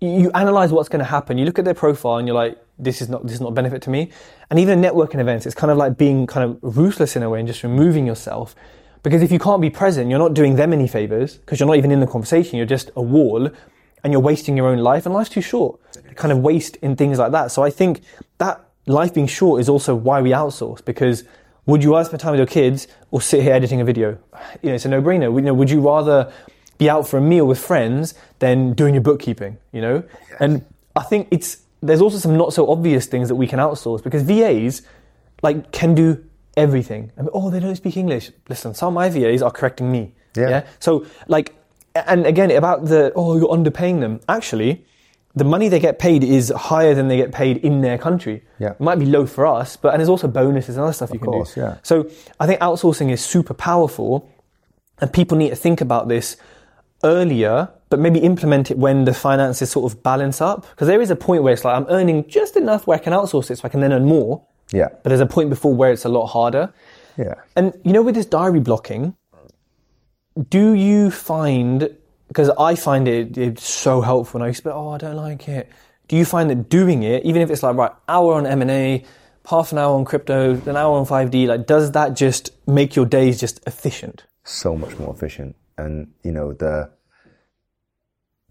you 0.00 0.30
analyze 0.32 0.70
what's 0.70 0.88
going 0.88 1.00
to 1.00 1.10
happen. 1.10 1.38
You 1.38 1.44
look 1.44 1.58
at 1.58 1.64
their 1.64 1.74
profile 1.74 2.18
and 2.18 2.28
you're 2.28 2.36
like, 2.36 2.56
this 2.78 3.02
is 3.02 3.08
not 3.08 3.22
this 3.24 3.32
is 3.32 3.40
not 3.40 3.48
a 3.48 3.52
benefit 3.52 3.82
to 3.82 3.90
me. 3.90 4.10
And 4.50 4.60
even 4.60 4.78
in 4.78 4.84
networking 4.90 5.18
events, 5.20 5.44
it's 5.46 5.56
kind 5.56 5.70
of 5.72 5.76
like 5.78 5.96
being 5.96 6.26
kind 6.26 6.48
of 6.48 6.76
ruthless 6.76 7.16
in 7.16 7.22
a 7.24 7.30
way 7.30 7.40
and 7.40 7.48
just 7.48 7.62
removing 7.64 8.06
yourself. 8.06 8.54
Because 9.02 9.22
if 9.22 9.32
you 9.32 9.38
can't 9.38 9.62
be 9.62 9.70
present, 9.70 10.10
you're 10.10 10.18
not 10.18 10.34
doing 10.34 10.56
them 10.56 10.72
any 10.72 10.86
favors 10.86 11.38
because 11.38 11.58
you're 11.58 11.66
not 11.66 11.76
even 11.76 11.90
in 11.90 12.00
the 12.00 12.06
conversation. 12.06 12.58
You're 12.58 12.66
just 12.66 12.90
a 12.94 13.02
wall 13.02 13.48
and 14.04 14.12
you're 14.12 14.20
wasting 14.20 14.56
your 14.56 14.68
own 14.68 14.78
life 14.78 15.06
and 15.06 15.14
life's 15.14 15.30
too 15.30 15.40
short. 15.40 15.80
You 16.08 16.14
kind 16.14 16.30
of 16.32 16.38
waste 16.38 16.76
in 16.76 16.94
things 16.94 17.18
like 17.18 17.32
that. 17.32 17.50
So 17.50 17.62
I 17.64 17.70
think 17.70 18.02
that 18.38 18.67
life 18.88 19.14
being 19.14 19.26
short 19.26 19.60
is 19.60 19.68
also 19.68 19.94
why 19.94 20.20
we 20.20 20.30
outsource 20.30 20.84
because 20.84 21.24
would 21.66 21.84
you 21.84 21.92
rather 21.92 22.06
spend 22.06 22.20
time 22.20 22.32
with 22.32 22.38
your 22.38 22.46
kids 22.46 22.88
or 23.10 23.20
sit 23.20 23.42
here 23.42 23.52
editing 23.52 23.80
a 23.80 23.84
video? 23.84 24.18
You 24.62 24.70
know, 24.70 24.74
it's 24.74 24.86
a 24.86 24.88
no-brainer. 24.88 25.34
You 25.34 25.42
know, 25.42 25.54
would 25.54 25.70
you 25.70 25.86
rather 25.86 26.32
be 26.78 26.88
out 26.88 27.06
for 27.06 27.18
a 27.18 27.20
meal 27.20 27.46
with 27.46 27.58
friends 27.58 28.14
than 28.38 28.72
doing 28.72 28.94
your 28.94 29.02
bookkeeping? 29.02 29.58
You 29.72 29.82
know, 29.82 30.04
and 30.40 30.64
I 30.96 31.02
think 31.02 31.28
it's 31.30 31.58
there's 31.82 32.00
also 32.00 32.16
some 32.16 32.36
not 32.36 32.52
so 32.52 32.70
obvious 32.70 33.06
things 33.06 33.28
that 33.28 33.34
we 33.34 33.46
can 33.46 33.58
outsource 33.58 34.02
because 34.02 34.22
VAs 34.22 34.82
like 35.42 35.70
can 35.70 35.94
do 35.94 36.24
everything. 36.56 37.12
I 37.16 37.22
mean, 37.22 37.30
oh, 37.34 37.50
they 37.50 37.60
don't 37.60 37.76
speak 37.76 37.96
English. 37.96 38.30
Listen, 38.48 38.74
some 38.74 38.88
of 38.88 38.94
my 38.94 39.10
VAs 39.10 39.42
are 39.42 39.50
correcting 39.50 39.92
me. 39.92 40.14
Yeah. 40.34 40.66
So 40.80 41.06
like, 41.26 41.54
and 41.94 42.26
again 42.26 42.50
about 42.50 42.86
the 42.86 43.12
oh 43.14 43.36
you're 43.36 43.48
underpaying 43.48 44.00
them. 44.00 44.20
Actually, 44.28 44.86
the 45.34 45.44
money 45.44 45.68
they 45.68 45.78
get 45.78 45.98
paid 45.98 46.24
is 46.24 46.52
higher 46.56 46.94
than 46.94 47.08
they 47.08 47.16
get 47.16 47.32
paid 47.32 47.58
in 47.58 47.80
their 47.80 47.98
country. 47.98 48.42
Yeah. 48.58 48.70
It 48.70 48.80
might 48.80 48.98
be 48.98 49.06
low 49.06 49.26
for 49.26 49.46
us, 49.46 49.76
but 49.76 49.92
and 49.92 50.00
there's 50.00 50.08
also 50.08 50.28
bonuses 50.28 50.76
and 50.76 50.84
other 50.84 50.92
stuff 50.92 51.10
you 51.12 51.18
can 51.18 51.28
course, 51.28 51.54
do. 51.54 51.60
yeah. 51.60 51.78
So 51.82 52.10
I 52.40 52.46
think 52.46 52.60
outsourcing 52.60 53.10
is 53.10 53.24
super 53.24 53.54
powerful, 53.54 54.28
and 55.00 55.12
people 55.12 55.36
need 55.36 55.50
to 55.50 55.56
think 55.56 55.80
about 55.80 56.08
this 56.08 56.36
earlier, 57.04 57.68
but 57.90 58.00
maybe 58.00 58.18
implement 58.18 58.70
it 58.70 58.78
when 58.78 59.04
the 59.04 59.14
finances 59.14 59.70
sort 59.70 59.92
of 59.92 60.02
balance 60.02 60.40
up. 60.40 60.66
Because 60.70 60.88
there 60.88 61.00
is 61.00 61.10
a 61.10 61.16
point 61.16 61.42
where 61.42 61.52
it's 61.52 61.64
like 61.64 61.76
I'm 61.76 61.86
earning 61.88 62.28
just 62.28 62.56
enough 62.56 62.86
where 62.86 62.98
I 62.98 63.00
can 63.00 63.12
outsource 63.12 63.50
it, 63.50 63.58
so 63.58 63.62
I 63.64 63.68
can 63.68 63.80
then 63.80 63.92
earn 63.92 64.06
more. 64.06 64.44
Yeah. 64.72 64.88
But 64.88 65.10
there's 65.10 65.20
a 65.20 65.26
point 65.26 65.50
before 65.50 65.74
where 65.74 65.92
it's 65.92 66.04
a 66.04 66.08
lot 66.08 66.26
harder. 66.26 66.72
Yeah. 67.16 67.34
And 67.54 67.78
you 67.84 67.92
know, 67.92 68.02
with 68.02 68.14
this 68.14 68.26
diary 68.26 68.60
blocking, 68.60 69.14
do 70.48 70.72
you 70.72 71.10
find 71.10 71.96
because 72.28 72.50
I 72.50 72.74
find 72.74 73.08
it 73.08 73.36
it's 73.36 73.66
so 73.66 74.00
helpful. 74.00 74.38
And 74.38 74.44
I 74.44 74.48
used 74.48 74.62
to 74.62 74.68
be, 74.68 74.70
oh, 74.72 74.90
I 74.90 74.98
don't 74.98 75.16
like 75.16 75.48
it. 75.48 75.68
Do 76.08 76.16
you 76.16 76.24
find 76.24 76.48
that 76.50 76.68
doing 76.70 77.02
it, 77.02 77.24
even 77.24 77.42
if 77.42 77.50
it's 77.50 77.62
like 77.62 77.76
right 77.76 77.92
hour 78.08 78.34
on 78.34 78.46
M 78.46 78.62
and 78.62 78.70
A, 78.70 79.04
half 79.46 79.72
an 79.72 79.78
hour 79.78 79.94
on 79.94 80.04
crypto, 80.04 80.54
an 80.54 80.76
hour 80.76 80.96
on 80.98 81.04
five 81.06 81.30
D, 81.30 81.46
like 81.46 81.66
does 81.66 81.92
that 81.92 82.16
just 82.16 82.50
make 82.66 82.96
your 82.96 83.06
days 83.06 83.38
just 83.40 83.60
efficient? 83.66 84.24
so 84.44 84.74
much 84.74 84.98
more 84.98 85.12
efficient. 85.14 85.54
And 85.76 86.08
you 86.24 86.32
know 86.32 86.54
the 86.54 86.90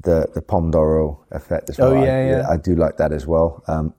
the 0.04 0.28
the 0.36 0.42
Pomodoro 0.42 1.20
effect 1.32 1.70
as 1.72 1.80
Oh, 1.80 1.92
well. 1.94 2.04
I, 2.04 2.06
yeah, 2.06 2.30
yeah. 2.30 2.50
I 2.50 2.58
do 2.58 2.76
like 2.76 2.98
that 2.98 3.12
as 3.12 3.26
well. 3.26 3.64
Um, 3.68 3.94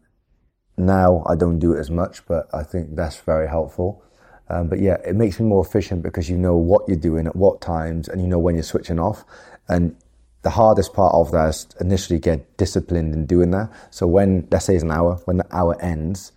now 0.77 1.25
I 1.27 1.35
don't 1.35 1.59
do 1.59 1.73
it 1.73 1.81
as 1.81 1.91
much, 1.91 2.25
but 2.27 2.47
I 2.55 2.63
think 2.63 2.95
that's 2.95 3.17
very 3.19 3.49
helpful. 3.49 4.05
Um, 4.49 4.69
but 4.69 4.81
yeah, 4.81 4.97
it 5.05 5.15
makes 5.17 5.39
me 5.41 5.47
more 5.47 5.65
efficient 5.67 6.03
because 6.03 6.31
you 6.31 6.39
know 6.39 6.57
what 6.57 6.83
you're 6.89 6.97
doing 6.97 7.27
at 7.27 7.35
what 7.37 7.61
times, 7.61 8.09
and 8.09 8.21
you 8.23 8.29
know 8.29 8.39
when 8.39 8.55
you're 8.55 8.63
switching 8.63 8.99
off. 9.01 9.25
And 9.69 9.97
the 10.43 10.51
hardest 10.51 10.93
part 10.93 11.15
of 11.15 11.33
that 11.33 11.49
is 11.51 11.67
initially 11.81 12.19
get 12.19 12.57
disciplined 12.57 13.15
in 13.15 13.27
doing 13.27 13.51
that. 13.51 13.71
So 13.91 14.07
when 14.07 14.49
let's 14.51 14.67
say 14.67 14.75
it's 14.75 14.85
an 14.85 14.91
hour, 14.91 15.21
when 15.25 15.39
the 15.39 15.47
hour 15.55 15.81
ends, 15.81 16.33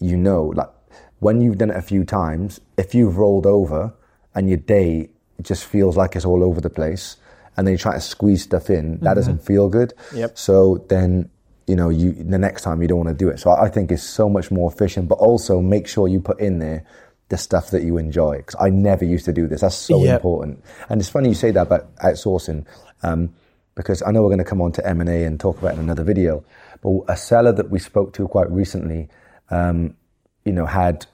you 0.00 0.16
know, 0.16 0.46
like 0.54 0.70
when 1.18 1.40
you've 1.40 1.58
done 1.58 1.70
it 1.70 1.76
a 1.76 1.82
few 1.82 2.04
times, 2.04 2.60
if 2.76 2.94
you've 2.94 3.16
rolled 3.16 3.46
over 3.46 3.94
and 4.34 4.48
your 4.48 4.58
day 4.58 5.10
just 5.42 5.64
feels 5.66 5.96
like 5.96 6.16
it's 6.16 6.24
all 6.24 6.42
over 6.42 6.60
the 6.60 6.70
place, 6.70 7.16
and 7.56 7.66
then 7.66 7.72
you 7.72 7.78
try 7.78 7.94
to 7.94 8.00
squeeze 8.00 8.42
stuff 8.42 8.68
in, 8.70 8.92
that 8.92 8.98
mm-hmm. 8.98 9.14
doesn't 9.14 9.42
feel 9.42 9.68
good. 9.68 9.94
Yep. 10.14 10.36
So 10.36 10.84
then 10.88 11.30
you 11.66 11.74
know, 11.74 11.88
you 11.88 12.12
the 12.12 12.38
next 12.38 12.62
time 12.62 12.80
you 12.80 12.88
don't 12.88 12.98
want 12.98 13.08
to 13.08 13.14
do 13.14 13.28
it. 13.28 13.40
So 13.40 13.50
I 13.50 13.68
think 13.68 13.90
it's 13.90 14.02
so 14.02 14.28
much 14.28 14.50
more 14.50 14.70
efficient, 14.70 15.08
but 15.08 15.16
also 15.16 15.60
make 15.60 15.88
sure 15.88 16.08
you 16.08 16.20
put 16.20 16.40
in 16.40 16.58
there 16.58 16.84
the 17.28 17.36
stuff 17.36 17.70
that 17.70 17.82
you 17.82 17.98
enjoy. 17.98 18.38
Because 18.38 18.56
I 18.60 18.70
never 18.70 19.04
used 19.04 19.24
to 19.24 19.32
do 19.32 19.46
this. 19.46 19.60
That's 19.62 19.74
so 19.74 20.02
Yep. 20.02 20.14
important. 20.14 20.64
And 20.88 21.00
it's 21.00 21.10
funny 21.10 21.28
you 21.28 21.34
say 21.34 21.50
that 21.50 21.66
about 21.66 21.94
outsourcing, 21.96 22.64
um, 23.02 23.34
because 23.74 24.02
I 24.02 24.10
know 24.10 24.22
we're 24.22 24.28
going 24.28 24.38
to 24.38 24.44
come 24.44 24.62
on 24.62 24.72
to 24.72 24.86
M 24.86 25.00
and 25.00 25.10
A 25.10 25.24
and 25.24 25.38
talk 25.38 25.58
about 25.58 25.72
it 25.72 25.78
in 25.78 25.80
another 25.80 26.04
video. 26.04 26.44
But 26.82 27.02
a 27.08 27.16
seller 27.16 27.52
that 27.52 27.70
we 27.70 27.78
spoke 27.78 28.12
to 28.14 28.28
quite 28.28 28.50
recently, 28.50 29.08
um, 29.50 29.96
you 30.44 30.52
know, 30.52 30.66
had 30.66 31.06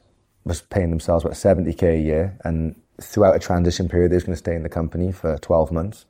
was 0.45 0.61
paying 0.61 0.91
themselves 0.91 1.25
about 1.25 1.37
seventy 1.37 1.73
k 1.73 1.97
a 1.97 2.01
year, 2.01 2.37
and 2.45 2.75
throughout 3.01 3.37
a 3.37 3.39
transition 3.39 3.89
period, 3.89 4.11
they 4.11 4.17
was 4.17 4.25
going 4.25 4.35
to 4.35 4.39
stay 4.39 4.55
in 4.55 4.63
the 4.63 4.69
company 4.69 5.13
for 5.13 5.39
twelve 5.39 5.73
months. 5.73 6.05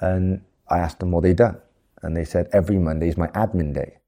And 0.00 0.42
I 0.68 0.78
asked 0.78 1.00
them 1.00 1.10
what 1.10 1.22
they'd 1.22 1.36
done. 1.36 1.58
And 2.02 2.16
they 2.16 2.24
said, 2.24 2.48
every 2.52 2.78
Monday 2.78 3.08
is 3.08 3.16
my 3.16 3.28
admin 3.28 3.72
day. 3.74 3.98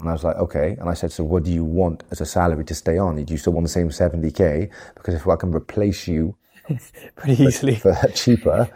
And 0.00 0.08
I 0.08 0.12
was 0.12 0.22
like, 0.22 0.36
okay. 0.36 0.76
And 0.78 0.88
I 0.88 0.94
said, 0.94 1.10
so 1.10 1.24
what 1.24 1.42
do 1.42 1.50
you 1.50 1.64
want 1.64 2.04
as 2.10 2.20
a 2.20 2.26
salary 2.26 2.64
to 2.66 2.74
stay 2.74 2.98
on? 2.98 3.22
Do 3.24 3.32
you 3.32 3.38
still 3.38 3.52
want 3.52 3.64
the 3.64 3.70
same 3.70 3.88
70K? 3.88 4.70
Because 4.94 5.14
if 5.14 5.26
I 5.26 5.36
can 5.36 5.52
replace 5.52 6.06
you 6.06 6.36
Pretty 7.16 7.42
easily. 7.42 7.74
for 7.76 7.96
cheaper, 8.14 8.68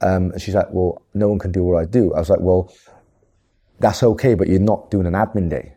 um, 0.00 0.32
and 0.32 0.42
she's 0.42 0.54
like, 0.54 0.68
well, 0.70 1.00
no 1.14 1.28
one 1.28 1.38
can 1.38 1.50
do 1.52 1.62
what 1.64 1.80
I 1.80 1.86
do. 1.86 2.12
I 2.12 2.18
was 2.18 2.28
like, 2.28 2.40
well, 2.40 2.72
that's 3.80 4.02
okay, 4.02 4.34
but 4.34 4.48
you're 4.48 4.60
not 4.60 4.90
doing 4.90 5.06
an 5.06 5.14
admin 5.14 5.48
day 5.48 5.74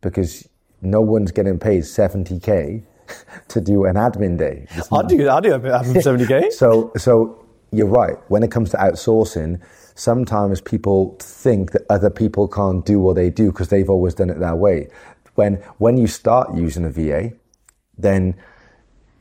because 0.00 0.48
no 0.80 1.00
one's 1.00 1.30
getting 1.32 1.58
paid 1.58 1.82
70K 1.82 2.82
to 3.48 3.60
do 3.60 3.84
an 3.84 3.96
admin 3.96 4.38
day. 4.38 4.66
I'll 4.90 5.02
do 5.02 5.28
I'll 5.28 5.40
do 5.40 5.52
a 5.54 5.58
bit 5.58 5.72
of 5.72 5.86
70k. 5.86 6.52
so, 6.52 6.92
so 6.96 7.43
you're 7.76 7.86
right. 7.86 8.16
When 8.28 8.42
it 8.42 8.50
comes 8.50 8.70
to 8.70 8.76
outsourcing, 8.76 9.60
sometimes 9.94 10.60
people 10.60 11.16
think 11.20 11.72
that 11.72 11.82
other 11.90 12.10
people 12.10 12.48
can't 12.48 12.84
do 12.84 12.98
what 12.98 13.16
they 13.16 13.30
do 13.30 13.50
because 13.50 13.68
they've 13.68 13.90
always 13.90 14.14
done 14.14 14.30
it 14.30 14.38
that 14.40 14.58
way. 14.58 14.88
When 15.34 15.54
when 15.78 15.96
you 15.96 16.06
start 16.06 16.54
using 16.54 16.84
a 16.84 16.90
VA, 16.90 17.32
then 17.98 18.34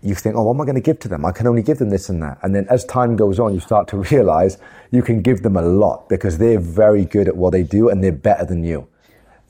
you 0.01 0.15
think, 0.15 0.35
oh, 0.35 0.43
what 0.43 0.55
am 0.55 0.61
I 0.61 0.65
going 0.65 0.75
to 0.75 0.81
give 0.81 0.99
to 0.99 1.07
them? 1.07 1.25
I 1.25 1.31
can 1.31 1.47
only 1.47 1.61
give 1.63 1.77
them 1.77 1.89
this 1.89 2.09
and 2.09 2.21
that. 2.21 2.37
And 2.43 2.53
then 2.53 2.67
as 2.69 2.83
time 2.85 3.15
goes 3.15 3.39
on, 3.39 3.53
you 3.53 3.61
start 3.61 3.87
to 3.89 3.97
realize 4.11 4.57
you 4.91 5.01
can 5.01 5.21
give 5.21 5.43
them 5.43 5.55
a 5.55 5.61
lot 5.61 6.09
because 6.09 6.37
they're 6.37 6.59
very 6.59 7.05
good 7.05 7.27
at 7.27 7.37
what 7.37 7.51
they 7.51 7.63
do 7.63 7.89
and 7.89 8.03
they're 8.03 8.11
better 8.11 8.45
than 8.45 8.63
you. 8.63 8.87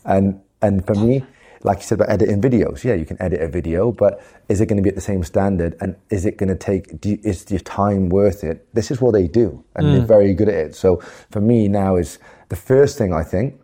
And 0.05 0.39
and 0.61 0.85
for 0.85 0.95
me, 0.95 1.25
like 1.63 1.77
you 1.79 1.83
said 1.83 1.99
about 1.99 2.09
editing 2.09 2.41
videos, 2.41 2.83
yeah, 2.83 2.93
you 2.93 3.05
can 3.05 3.21
edit 3.21 3.41
a 3.41 3.47
video, 3.47 3.91
but 3.91 4.21
is 4.49 4.59
it 4.61 4.65
going 4.67 4.77
to 4.77 4.83
be 4.83 4.89
at 4.89 4.95
the 4.95 5.01
same 5.01 5.23
standard? 5.23 5.75
And 5.79 5.95
is 6.09 6.25
it 6.25 6.37
going 6.37 6.49
to 6.49 6.55
take? 6.55 6.99
Do 6.99 7.09
you, 7.09 7.19
is 7.23 7.49
your 7.49 7.61
time 7.61 8.09
worth 8.09 8.43
it? 8.43 8.67
This 8.73 8.91
is 8.91 8.99
what 9.01 9.11
they 9.13 9.27
do, 9.27 9.63
and 9.75 9.87
they're 9.87 10.01
mm. 10.01 10.07
very 10.07 10.33
good 10.33 10.49
at 10.49 10.55
it. 10.55 10.75
So 10.75 10.97
for 11.31 11.41
me 11.41 11.67
now 11.67 11.95
is 11.95 12.19
the 12.49 12.55
first 12.55 12.97
thing 12.97 13.13
I 13.13 13.23
think. 13.23 13.59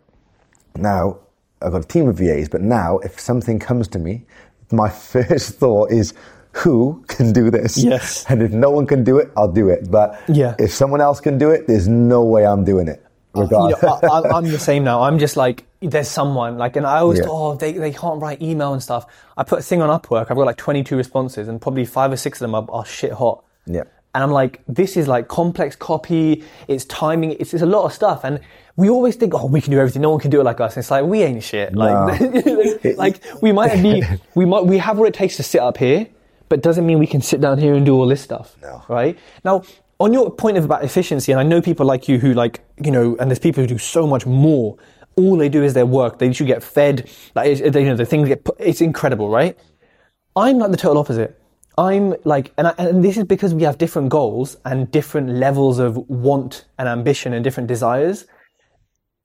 Now 0.76 1.18
I've 1.62 1.72
got 1.72 1.84
a 1.84 1.88
team 1.88 2.08
of 2.08 2.16
VAs, 2.16 2.48
but 2.48 2.62
now 2.62 2.98
if 2.98 3.20
something 3.20 3.58
comes 3.58 3.86
to 3.88 3.98
me, 3.98 4.24
my 4.72 4.88
first 5.12 5.58
thought 5.58 5.92
is. 5.92 6.14
Who 6.52 7.04
can 7.06 7.32
do 7.32 7.48
this? 7.48 7.78
Yes. 7.78 8.26
And 8.28 8.42
if 8.42 8.50
no 8.50 8.70
one 8.70 8.84
can 8.84 9.04
do 9.04 9.18
it, 9.18 9.30
I'll 9.36 9.52
do 9.52 9.68
it. 9.68 9.88
But 9.88 10.20
Yeah. 10.26 10.56
if 10.58 10.72
someone 10.72 11.00
else 11.00 11.20
can 11.20 11.38
do 11.38 11.50
it, 11.50 11.68
there's 11.68 11.86
no 11.86 12.24
way 12.24 12.44
I'm 12.44 12.64
doing 12.64 12.88
it. 12.88 13.00
you 13.36 13.42
Regardless. 13.42 13.80
know, 13.80 14.00
I, 14.02 14.36
I'm 14.36 14.50
the 14.50 14.58
same 14.58 14.82
now. 14.82 15.02
I'm 15.02 15.20
just 15.20 15.36
like, 15.36 15.64
there's 15.80 16.08
someone 16.08 16.58
like, 16.58 16.76
and 16.76 16.86
I 16.86 16.98
always 16.98 17.18
Yeah. 17.20 17.24
thought, 17.26 17.52
oh, 17.52 17.54
they, 17.56 17.72
they 17.72 17.92
can't 17.92 18.20
write 18.20 18.42
email 18.42 18.72
and 18.72 18.82
stuff. 18.82 19.06
I 19.36 19.44
put 19.44 19.60
a 19.60 19.62
thing 19.62 19.80
on 19.80 19.88
Upwork. 20.00 20.26
I've 20.30 20.36
got 20.36 20.46
like 20.46 20.56
22 20.56 20.96
responses, 20.96 21.48
and 21.48 21.60
probably 21.60 21.84
five 21.86 22.12
or 22.12 22.16
six 22.16 22.40
of 22.40 22.44
them 22.50 22.54
are, 22.54 22.66
are 22.70 22.84
shit 22.84 23.12
hot. 23.12 23.44
Yeah. 23.66 23.84
And 24.14 24.24
I'm 24.24 24.32
like, 24.32 24.60
this 24.66 24.96
is 24.96 25.06
like 25.08 25.28
complex 25.28 25.76
copy. 25.76 26.44
It's 26.68 26.84
timing. 26.86 27.32
It's, 27.38 27.54
it's 27.54 27.62
a 27.62 27.66
lot 27.66 27.84
of 27.84 27.92
stuff. 27.92 28.24
And 28.24 28.40
we 28.76 28.90
always 28.90 29.14
think, 29.14 29.34
oh, 29.34 29.46
we 29.46 29.60
can 29.60 29.70
do 29.70 29.78
everything. 29.78 30.02
No 30.02 30.10
one 30.10 30.18
can 30.20 30.30
do 30.30 30.40
it 30.40 30.44
like 30.44 30.60
us. 30.60 30.74
And 30.74 30.82
it's 30.82 30.90
like 30.90 31.04
we 31.04 31.22
ain't 31.22 31.42
shit. 31.44 31.74
Like, 31.76 32.20
like 32.96 33.22
we 33.40 33.52
might 33.52 33.80
be, 33.80 34.02
we 34.34 34.44
might, 34.44 34.66
we 34.66 34.78
have 34.78 34.98
what 34.98 35.06
it 35.06 35.14
takes 35.14 35.36
to 35.36 35.44
sit 35.44 35.60
up 35.60 35.76
here, 35.76 36.08
but 36.48 36.60
doesn't 36.60 36.84
mean 36.84 36.98
we 36.98 37.06
can 37.06 37.20
sit 37.22 37.40
down 37.40 37.58
here 37.58 37.74
and 37.74 37.86
do 37.86 37.94
all 37.94 38.06
this 38.08 38.20
stuff. 38.20 38.56
No. 38.60 38.82
Right 38.88 39.16
now, 39.44 39.62
on 40.00 40.12
your 40.12 40.30
point 40.30 40.56
of 40.56 40.64
about 40.64 40.82
efficiency, 40.82 41.30
and 41.30 41.40
I 41.40 41.44
know 41.44 41.62
people 41.62 41.86
like 41.86 42.08
you 42.08 42.18
who 42.18 42.34
like, 42.34 42.60
you 42.82 42.90
know, 42.90 43.16
and 43.20 43.30
there's 43.30 43.38
people 43.38 43.62
who 43.62 43.68
do 43.68 43.78
so 43.78 44.06
much 44.08 44.26
more. 44.26 44.76
All 45.20 45.36
they 45.36 45.48
do 45.48 45.62
is 45.62 45.74
their 45.74 45.86
work. 45.86 46.18
They 46.18 46.32
should 46.32 46.46
get 46.46 46.62
fed. 46.62 47.08
Like, 47.34 47.58
they, 47.58 47.80
you 47.82 47.88
know, 47.88 47.96
the 47.96 48.06
things 48.06 48.28
get. 48.28 48.44
Put, 48.44 48.56
it's 48.58 48.80
incredible, 48.80 49.28
right? 49.28 49.58
I'm 50.36 50.58
like 50.58 50.70
the 50.70 50.76
total 50.76 50.98
opposite. 50.98 51.40
I'm 51.78 52.14
like, 52.24 52.52
and, 52.58 52.66
I, 52.68 52.74
and 52.78 53.02
this 53.02 53.16
is 53.16 53.24
because 53.24 53.54
we 53.54 53.62
have 53.62 53.78
different 53.78 54.10
goals 54.10 54.56
and 54.64 54.90
different 54.90 55.30
levels 55.30 55.78
of 55.78 55.96
want 56.08 56.66
and 56.78 56.88
ambition 56.88 57.32
and 57.32 57.42
different 57.42 57.68
desires. 57.68 58.26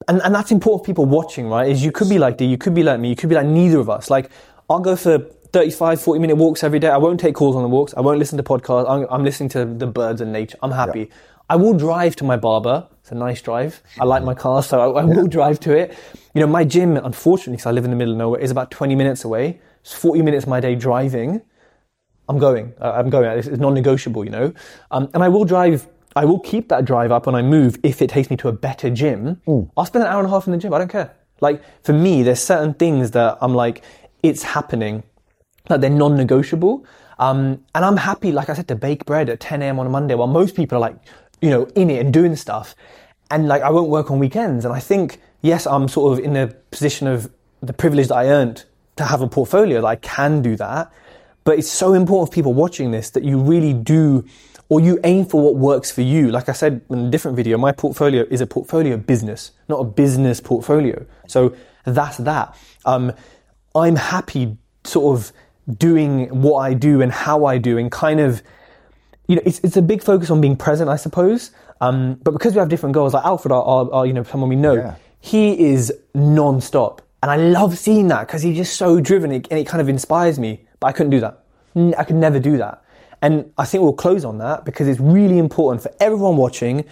And, 0.07 0.21
and 0.23 0.33
that's 0.33 0.51
important 0.51 0.83
for 0.83 0.85
people 0.85 1.05
watching, 1.05 1.47
right? 1.47 1.69
Is 1.69 1.83
you 1.83 1.91
could 1.91 2.09
be 2.09 2.17
like 2.17 2.37
D, 2.37 2.45
you 2.45 2.57
could 2.57 2.73
be 2.73 2.83
like 2.83 2.99
me, 2.99 3.09
you 3.09 3.15
could 3.15 3.29
be 3.29 3.35
like 3.35 3.47
neither 3.47 3.79
of 3.79 3.89
us. 3.89 4.09
Like, 4.09 4.29
I'll 4.69 4.79
go 4.79 4.95
for 4.95 5.19
35, 5.51 6.01
40 6.01 6.19
minute 6.19 6.35
walks 6.35 6.63
every 6.63 6.79
day. 6.79 6.89
I 6.89 6.97
won't 6.97 7.19
take 7.19 7.35
calls 7.35 7.55
on 7.55 7.61
the 7.61 7.69
walks. 7.69 7.93
I 7.95 8.01
won't 8.01 8.19
listen 8.19 8.37
to 8.37 8.43
podcasts. 8.43 8.89
I'm, 8.89 9.07
I'm 9.09 9.23
listening 9.23 9.49
to 9.49 9.65
the 9.65 9.87
birds 9.87 10.21
and 10.21 10.31
nature. 10.31 10.57
I'm 10.61 10.71
happy. 10.71 11.09
I 11.49 11.55
will 11.55 11.73
drive 11.73 12.15
to 12.17 12.23
my 12.23 12.37
barber. 12.37 12.87
It's 13.05 13.11
a 13.11 13.15
nice 13.15 13.39
drive. 13.39 13.83
I 13.99 14.03
like 14.03 14.23
my 14.23 14.33
car, 14.33 14.63
so 14.63 14.95
I, 14.95 15.01
I 15.01 15.05
will 15.05 15.27
drive 15.27 15.59
to 15.59 15.77
it. 15.77 15.95
You 16.33 16.41
know, 16.41 16.47
my 16.47 16.63
gym, 16.63 16.97
unfortunately, 16.97 17.57
because 17.57 17.67
I 17.67 17.71
live 17.71 17.85
in 17.85 17.91
the 17.91 17.95
middle 17.95 18.13
of 18.13 18.17
nowhere, 18.17 18.39
is 18.41 18.49
about 18.49 18.71
20 18.71 18.95
minutes 18.95 19.23
away. 19.23 19.61
It's 19.81 19.93
40 19.93 20.23
minutes 20.23 20.45
of 20.45 20.49
my 20.49 20.59
day 20.59 20.73
driving. 20.73 21.43
I'm 22.27 22.39
going. 22.39 22.73
Uh, 22.81 22.93
I'm 22.93 23.11
going. 23.11 23.37
It's, 23.37 23.47
it's 23.47 23.59
non-negotiable, 23.59 24.25
you 24.25 24.31
know. 24.31 24.53
Um, 24.89 25.07
and 25.13 25.23
I 25.23 25.29
will 25.29 25.45
drive. 25.45 25.87
I 26.15 26.25
will 26.25 26.39
keep 26.39 26.69
that 26.69 26.85
drive 26.85 27.11
up 27.11 27.27
when 27.27 27.35
I 27.35 27.43
move 27.43 27.77
if 27.83 28.01
it 28.01 28.09
takes 28.09 28.31
me 28.31 28.37
to 28.37 28.47
a 28.47 28.51
better 28.51 28.89
gym. 28.89 29.39
I'll 29.77 29.85
spend 29.85 30.03
an 30.03 30.09
hour 30.11 30.17
and 30.17 30.27
a 30.27 30.31
half 30.31 30.47
in 30.47 30.53
the 30.53 30.57
gym. 30.57 30.73
I 30.73 30.79
don't 30.79 30.89
care. 30.89 31.13
Like 31.41 31.61
for 31.83 31.93
me, 31.93 32.23
there's 32.23 32.41
certain 32.41 32.73
things 32.73 33.11
that 33.11 33.37
I'm 33.39 33.53
like, 33.53 33.83
it's 34.23 34.41
happening. 34.41 35.03
Like 35.69 35.79
they're 35.79 35.91
non-negotiable. 35.91 36.83
Um, 37.19 37.63
and 37.73 37.85
I'm 37.85 37.97
happy, 37.97 38.31
like 38.31 38.49
I 38.49 38.53
said, 38.53 38.67
to 38.69 38.75
bake 38.75 39.05
bread 39.05 39.29
at 39.29 39.39
10 39.39 39.61
a.m. 39.61 39.79
on 39.79 39.85
a 39.85 39.89
Monday 39.89 40.15
while 40.15 40.27
most 40.27 40.55
people 40.55 40.77
are 40.77 40.81
like, 40.81 40.97
you 41.41 41.49
know, 41.49 41.65
in 41.75 41.89
it 41.89 42.03
and 42.03 42.13
doing 42.13 42.35
stuff. 42.35 42.75
And 43.31 43.47
like 43.47 43.61
I 43.61 43.69
won't 43.69 43.89
work 43.89 44.11
on 44.11 44.19
weekends. 44.19 44.65
And 44.65 44.73
I 44.73 44.79
think, 44.79 45.19
yes, 45.41 45.65
I'm 45.65 45.87
sort 45.87 46.17
of 46.17 46.23
in 46.23 46.33
the 46.33 46.55
position 46.71 47.07
of 47.07 47.31
the 47.61 47.73
privilege 47.73 48.07
that 48.07 48.15
I 48.15 48.27
earned 48.27 48.65
to 48.97 49.03
have 49.03 49.21
a 49.21 49.27
portfolio 49.27 49.81
that 49.81 49.87
I 49.87 49.95
can 49.95 50.41
do 50.41 50.55
that. 50.55 50.91
But 51.43 51.59
it's 51.59 51.71
so 51.71 51.93
important 51.93 52.31
for 52.31 52.33
people 52.33 52.53
watching 52.53 52.91
this 52.91 53.09
that 53.11 53.23
you 53.23 53.39
really 53.39 53.73
do, 53.73 54.25
or 54.69 54.79
you 54.79 54.99
aim 55.03 55.25
for 55.25 55.41
what 55.41 55.55
works 55.55 55.91
for 55.91 56.01
you. 56.01 56.31
Like 56.31 56.49
I 56.49 56.53
said 56.53 56.81
in 56.89 57.05
a 57.05 57.09
different 57.09 57.37
video, 57.37 57.57
my 57.57 57.71
portfolio 57.71 58.25
is 58.31 58.41
a 58.41 58.47
portfolio 58.47 58.97
business, 58.97 59.51
not 59.67 59.79
a 59.79 59.83
business 59.83 60.39
portfolio. 60.39 61.05
So 61.27 61.55
that's 61.85 62.17
that. 62.17 62.57
Um, 62.85 63.13
I'm 63.75 63.95
happy 63.95 64.57
sort 64.83 65.19
of 65.19 65.31
doing 65.77 66.41
what 66.41 66.59
I 66.59 66.73
do 66.73 67.01
and 67.01 67.11
how 67.11 67.45
I 67.45 67.57
do 67.57 67.77
and 67.77 67.91
kind 67.91 68.19
of, 68.19 68.41
you 69.27 69.35
know, 69.37 69.41
it's, 69.45 69.59
it's 69.59 69.77
a 69.77 69.81
big 69.81 70.03
focus 70.03 70.29
on 70.29 70.41
being 70.41 70.55
present, 70.55 70.89
I 70.89 70.95
suppose. 70.95 71.51
Um, 71.81 72.15
but 72.23 72.31
because 72.31 72.53
we 72.53 72.59
have 72.59 72.69
different 72.69 72.93
goals, 72.93 73.13
like 73.13 73.25
Alfred, 73.25 73.51
our 73.51 74.05
you 74.05 74.13
know, 74.13 74.23
someone 74.23 74.49
we 74.49 74.55
know, 74.55 74.73
Yeah. 74.75 74.95
he 75.19 75.59
is 75.71 75.93
non-stop. 76.13 77.01
And 77.23 77.31
I 77.31 77.37
love 77.37 77.77
seeing 77.77 78.07
that 78.09 78.27
because 78.27 78.41
he's 78.43 78.55
just 78.55 78.75
so 78.77 78.99
driven 78.99 79.31
and 79.31 79.47
it 79.51 79.65
kind 79.67 79.81
of 79.81 79.89
inspires 79.89 80.37
me. 80.39 80.65
But 80.79 80.87
I 80.87 80.91
couldn't 80.91 81.09
do 81.09 81.19
that. 81.21 81.43
I 81.97 82.03
could 82.03 82.15
never 82.17 82.39
do 82.39 82.57
that. 82.57 82.83
And 83.21 83.51
I 83.57 83.65
think 83.65 83.81
we'll 83.81 83.93
close 83.93 84.23
on 84.23 84.37
that 84.37 84.63
because 84.65 84.87
it's 84.87 84.99
really 84.99 85.39
important 85.39 85.81
for 85.81 85.91
everyone 85.99 86.37
watching 86.37 86.85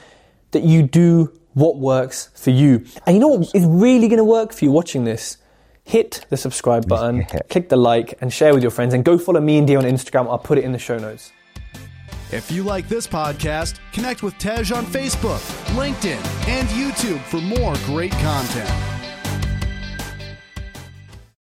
that 0.52 0.64
you 0.64 0.82
do 0.82 1.32
what 1.54 1.78
works 1.78 2.30
for 2.34 2.50
you. 2.50 2.84
And 3.06 3.16
you 3.16 3.20
know 3.20 3.28
what 3.28 3.54
is 3.54 3.66
really 3.66 4.08
going 4.08 4.18
to 4.18 4.24
work 4.24 4.54
for 4.54 4.66
you 4.66 4.72
watching 4.72 5.04
this? 5.04 5.38
Hit 5.84 6.26
the 6.30 6.38
subscribe 6.38 6.88
button, 6.88 7.26
click 7.50 7.70
the 7.70 7.76
like, 7.76 8.16
and 8.22 8.34
share 8.34 8.54
with 8.54 8.64
your 8.64 8.72
friends. 8.72 8.94
And 8.94 9.04
go 9.06 9.18
follow 9.18 9.42
me 9.42 9.58
and 9.60 9.68
D 9.68 9.76
on 9.76 9.84
Instagram. 9.84 10.28
I'll 10.30 10.40
put 10.40 10.58
it 10.58 10.64
in 10.64 10.72
the 10.72 10.80
show 10.80 10.98
notes. 10.98 11.32
If 12.34 12.52
you 12.52 12.64
like 12.64 12.90
this 12.90 13.06
podcast, 13.06 13.76
connect 13.92 14.24
with 14.24 14.36
Tej 14.40 14.72
on 14.74 14.88
Facebook, 14.88 15.40
LinkedIn, 15.76 16.18
and 16.48 16.68
YouTube 16.70 17.22
for 17.26 17.40
more 17.40 17.76
great 17.86 18.12
content. 18.14 18.93